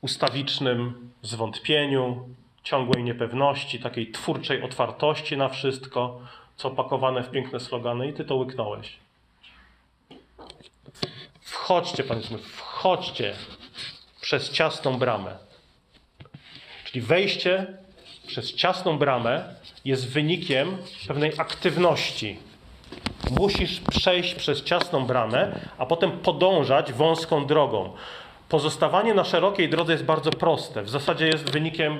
ustawicznym 0.00 1.10
zwątpieniu, 1.22 2.28
ciągłej 2.62 3.04
niepewności, 3.04 3.80
takiej 3.80 4.12
twórczej 4.12 4.62
otwartości 4.62 5.36
na 5.36 5.48
wszystko, 5.48 6.20
co 6.56 6.68
opakowane 6.68 7.22
w 7.22 7.30
piękne 7.30 7.60
slogany 7.60 8.08
i 8.08 8.12
ty 8.12 8.24
to 8.24 8.34
łyknąłeś. 8.36 8.96
Wchodźcie, 11.40 12.04
powiedzmy, 12.04 12.38
wchodźcie 12.38 13.34
przez 14.20 14.50
ciasną 14.50 14.98
bramę. 14.98 15.49
Czyli 16.92 17.02
wejście 17.06 17.66
przez 18.26 18.54
ciasną 18.54 18.98
bramę 18.98 19.54
jest 19.84 20.08
wynikiem 20.12 20.76
pewnej 21.08 21.32
aktywności. 21.38 22.38
Musisz 23.40 23.80
przejść 23.80 24.34
przez 24.34 24.62
ciasną 24.64 25.06
bramę, 25.06 25.60
a 25.78 25.86
potem 25.86 26.10
podążać 26.12 26.92
wąską 26.92 27.46
drogą. 27.46 27.92
Pozostawanie 28.48 29.14
na 29.14 29.24
szerokiej 29.24 29.68
drodze 29.68 29.92
jest 29.92 30.04
bardzo 30.04 30.30
proste. 30.30 30.82
W 30.82 30.88
zasadzie 30.90 31.26
jest 31.26 31.50
wynikiem 31.50 31.98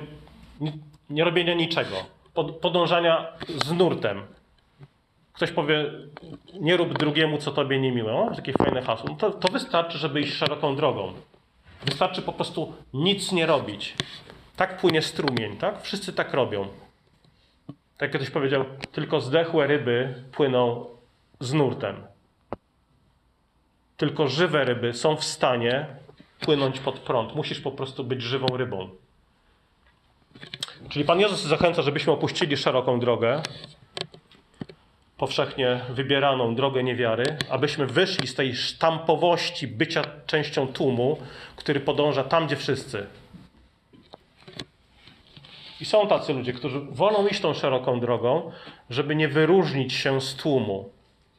ni- 0.60 0.72
nie 1.10 1.24
robienia 1.24 1.54
niczego. 1.54 1.96
Pod- 2.34 2.56
Podążania 2.56 3.26
z 3.64 3.72
nurtem. 3.72 4.22
Ktoś 5.32 5.50
powie, 5.50 5.84
nie 6.60 6.76
rób 6.76 6.98
drugiemu, 6.98 7.38
co 7.38 7.50
tobie 7.50 7.80
niemiłe. 7.80 8.12
O, 8.12 8.34
takie 8.36 8.52
fajne 8.52 8.82
hasło. 8.82 9.06
No 9.10 9.16
to, 9.16 9.30
to 9.30 9.52
wystarczy, 9.52 9.98
żeby 9.98 10.20
iść 10.20 10.32
szeroką 10.34 10.76
drogą. 10.76 11.12
Wystarczy 11.84 12.22
po 12.22 12.32
prostu 12.32 12.72
nic 12.94 13.32
nie 13.32 13.46
robić. 13.46 13.94
Tak 14.60 14.76
płynie 14.76 15.02
strumień, 15.02 15.56
tak? 15.56 15.82
Wszyscy 15.82 16.12
tak 16.12 16.34
robią. 16.34 16.68
Tak 17.98 18.14
jak 18.14 18.22
ktoś 18.22 18.30
powiedział, 18.30 18.64
tylko 18.92 19.20
zdechłe 19.20 19.66
ryby 19.66 20.14
płyną 20.32 20.86
z 21.40 21.52
nurtem. 21.52 21.96
Tylko 23.96 24.28
żywe 24.28 24.64
ryby 24.64 24.92
są 24.94 25.16
w 25.16 25.24
stanie 25.24 25.86
płynąć 26.40 26.80
pod 26.80 26.98
prąd. 26.98 27.34
Musisz 27.34 27.60
po 27.60 27.70
prostu 27.70 28.04
być 28.04 28.22
żywą 28.22 28.46
rybą. 28.56 28.88
Czyli 30.88 31.04
Pan 31.04 31.20
Jezus 31.20 31.40
zachęca, 31.40 31.82
żebyśmy 31.82 32.12
opuścili 32.12 32.56
szeroką 32.56 33.00
drogę, 33.00 33.42
powszechnie 35.16 35.80
wybieraną 35.88 36.54
drogę 36.54 36.82
niewiary, 36.82 37.24
abyśmy 37.50 37.86
wyszli 37.86 38.28
z 38.28 38.34
tej 38.34 38.56
sztampowości 38.56 39.66
bycia 39.66 40.02
częścią 40.26 40.68
tłumu, 40.68 41.18
który 41.56 41.80
podąża 41.80 42.24
tam, 42.24 42.46
gdzie 42.46 42.56
wszyscy. 42.56 43.06
I 45.80 45.84
są 45.84 46.08
tacy 46.08 46.32
ludzie, 46.32 46.52
którzy 46.52 46.80
wolą 46.80 47.26
iść 47.26 47.40
tą 47.40 47.54
szeroką 47.54 48.00
drogą, 48.00 48.50
żeby 48.90 49.16
nie 49.16 49.28
wyróżnić 49.28 49.92
się 49.92 50.20
z 50.20 50.34
tłumu. 50.34 50.90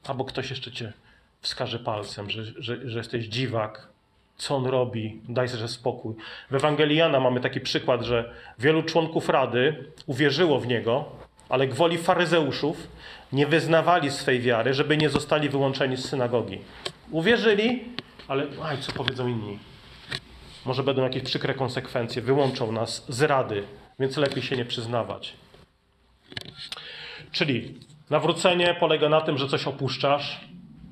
Albo 0.07 0.25
ktoś 0.25 0.49
jeszcze 0.49 0.71
cię 0.71 0.93
wskaże 1.41 1.79
palcem, 1.79 2.29
że, 2.29 2.43
że, 2.45 2.89
że 2.89 2.97
jesteś 2.97 3.25
dziwak. 3.25 3.87
Co 4.37 4.55
on 4.55 4.65
robi? 4.65 5.21
Daj 5.29 5.49
sobie 5.49 5.67
spokój. 5.67 6.15
W 6.51 6.55
Ewangelii 6.55 6.97
Jana 6.97 7.19
mamy 7.19 7.39
taki 7.39 7.59
przykład, 7.59 8.01
że 8.01 8.33
wielu 8.59 8.83
członków 8.83 9.29
rady 9.29 9.85
uwierzyło 10.05 10.59
w 10.59 10.67
niego, 10.67 11.05
ale 11.49 11.67
gwoli 11.67 11.97
faryzeuszów 11.97 12.87
nie 13.33 13.47
wyznawali 13.47 14.11
swej 14.11 14.41
wiary, 14.41 14.73
żeby 14.73 14.97
nie 14.97 15.09
zostali 15.09 15.49
wyłączeni 15.49 15.97
z 15.97 16.09
synagogi. 16.09 16.59
Uwierzyli, 17.11 17.83
ale 18.27 18.47
aj, 18.63 18.77
co 18.77 18.91
powiedzą 18.91 19.27
inni? 19.27 19.59
Może 20.65 20.83
będą 20.83 21.03
jakieś 21.03 21.23
przykre 21.23 21.53
konsekwencje, 21.53 22.21
wyłączą 22.21 22.71
nas 22.71 23.05
z 23.09 23.21
rady, 23.21 23.63
więc 24.01 24.17
lepiej 24.17 24.43
się 24.43 24.57
nie 24.57 24.65
przyznawać. 24.65 25.33
Czyli 27.31 27.79
nawrócenie 28.09 28.75
polega 28.79 29.09
na 29.09 29.21
tym, 29.21 29.37
że 29.37 29.47
coś 29.47 29.67
opuszczasz 29.67 30.41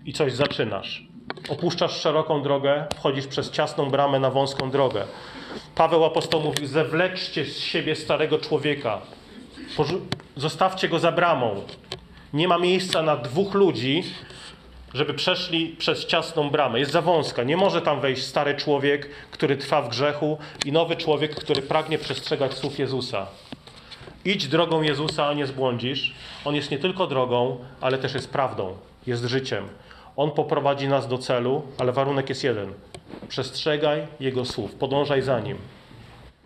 i 0.06 0.14
coś 0.14 0.34
zaczynasz. 0.34 1.04
Opuszczasz 1.50 2.02
szeroką 2.02 2.44
drogę, 2.44 2.88
wchodzisz 2.96 3.28
przez 3.28 3.52
ciasną 3.52 3.90
bramę 3.90 4.20
na 4.20 4.30
wąską 4.30 4.72
drogę. 4.72 5.06
Paweł 5.76 6.06
apostoł 6.06 6.42
mówi: 6.42 6.68
Zewleczcie 6.68 7.46
z 7.46 7.60
siebie 7.60 7.96
starego 7.96 8.40
człowieka, 8.40 9.02
zostawcie 10.36 10.90
go 10.90 11.00
za 11.00 11.12
bramą. 11.12 11.64
Nie 12.34 12.48
ma 12.48 12.58
miejsca 12.58 13.02
na 13.02 13.18
dwóch 13.18 13.54
ludzi, 13.54 14.04
żeby 14.94 15.14
przeszli 15.14 15.76
przez 15.78 16.06
ciasną 16.06 16.50
bramę. 16.50 16.80
Jest 16.80 16.92
za 16.92 17.02
wąska. 17.02 17.44
Nie 17.44 17.58
może 17.58 17.82
tam 17.82 18.02
wejść 18.02 18.24
stary 18.24 18.56
człowiek, 18.56 19.10
który 19.32 19.58
trwa 19.58 19.82
w 19.82 19.90
grzechu, 19.90 20.38
i 20.66 20.72
nowy 20.72 20.96
człowiek, 20.96 21.36
który 21.36 21.62
pragnie 21.62 21.98
przestrzegać 21.98 22.54
słów 22.54 22.80
Jezusa. 22.80 23.28
Idź 24.26 24.48
drogą 24.48 24.82
Jezusa, 24.82 25.28
a 25.28 25.34
nie 25.34 25.48
zbłądzisz. 25.48 26.14
On 26.46 26.56
jest 26.56 26.72
nie 26.72 26.80
tylko 26.80 27.08
drogą, 27.08 27.58
ale 27.82 27.98
też 27.98 28.14
jest 28.14 28.30
prawdą, 28.30 28.78
jest 29.08 29.24
życiem. 29.24 29.68
On 30.16 30.32
poprowadzi 30.32 30.88
nas 30.88 31.08
do 31.08 31.18
celu, 31.18 31.64
ale 31.78 31.92
warunek 31.92 32.30
jest 32.30 32.44
jeden. 32.44 32.74
Przestrzegaj 33.28 34.08
Jego 34.20 34.46
słów, 34.46 34.76
podążaj 34.76 35.22
za 35.22 35.40
Nim. 35.40 35.58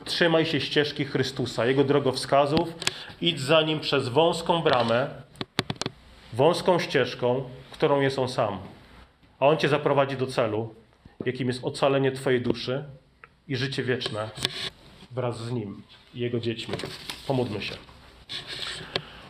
Trzymaj 0.05 0.45
się 0.45 0.61
ścieżki 0.61 1.05
Chrystusa, 1.05 1.65
Jego 1.65 1.83
drogowskazów, 1.83 2.69
idź 3.21 3.39
za 3.39 3.61
Nim 3.61 3.79
przez 3.79 4.09
wąską 4.09 4.61
bramę, 4.61 5.09
wąską 6.33 6.79
ścieżką, 6.79 7.43
którą 7.73 8.01
jest 8.01 8.19
On 8.19 8.29
sam. 8.29 8.59
A 9.39 9.47
On 9.47 9.57
Cię 9.57 9.69
zaprowadzi 9.69 10.17
do 10.17 10.27
celu, 10.27 10.75
jakim 11.25 11.47
jest 11.47 11.63
ocalenie 11.63 12.11
Twojej 12.11 12.41
duszy 12.41 12.83
i 13.47 13.55
życie 13.55 13.83
wieczne 13.83 14.29
wraz 15.11 15.37
z 15.37 15.51
Nim 15.51 15.81
i 16.15 16.19
Jego 16.19 16.39
dziećmi. 16.39 16.75
Pomódlmy 17.27 17.61
się. 17.61 17.75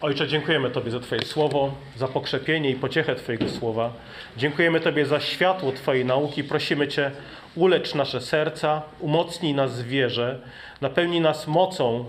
Ojcze, 0.02 0.28
dziękujemy 0.28 0.70
Tobie 0.70 0.92
za 0.92 1.00
Twoje 1.00 1.22
słowo, 1.22 1.74
za 1.98 2.08
pokrzepienie 2.08 2.70
i 2.70 2.76
pociechę 2.76 3.16
Twojego 3.16 3.50
słowa. 3.50 3.94
Dziękujemy 4.38 4.80
Tobie 4.80 5.06
za 5.06 5.20
światło 5.20 5.72
Twojej 5.72 6.06
nauki. 6.06 6.44
Prosimy 6.44 6.88
Cię, 6.88 7.12
ulecz 7.56 7.96
nasze 7.96 8.22
serca, 8.22 8.82
umocnij 9.00 9.54
nas 9.54 9.82
w 9.82 9.88
wierze, 9.88 10.40
napełnij 10.82 11.22
nas 11.22 11.48
mocą 11.48 12.06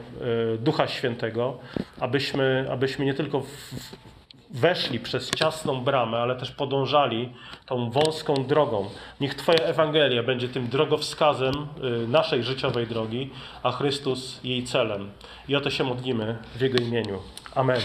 y, 0.55 0.59
Ducha 0.59 0.89
Świętego, 0.89 1.59
abyśmy, 2.01 2.67
abyśmy 2.71 3.05
nie 3.05 3.15
tylko 3.15 3.41
w, 3.41 3.47
weszli 4.51 5.01
przez 5.01 5.31
ciasną 5.31 5.81
bramę, 5.81 6.19
ale 6.19 6.37
też 6.37 6.51
podążali 6.51 7.33
tą 7.67 7.91
wąską 7.91 8.35
drogą. 8.35 8.91
Niech 9.21 9.35
Twoja 9.35 9.59
Ewangelia 9.59 10.23
będzie 10.23 10.49
tym 10.49 10.69
drogowskazem 10.69 11.55
y, 12.05 12.09
naszej 12.09 12.43
życiowej 12.43 12.87
drogi, 12.87 13.31
a 13.63 13.73
Chrystus 13.73 14.41
jej 14.45 14.65
celem. 14.65 15.11
I 15.49 15.57
o 15.57 15.61
to 15.61 15.71
się 15.71 15.85
modlimy 15.85 16.39
w 16.57 16.61
Jego 16.61 16.79
imieniu. 16.79 17.19
Amen. 17.55 17.81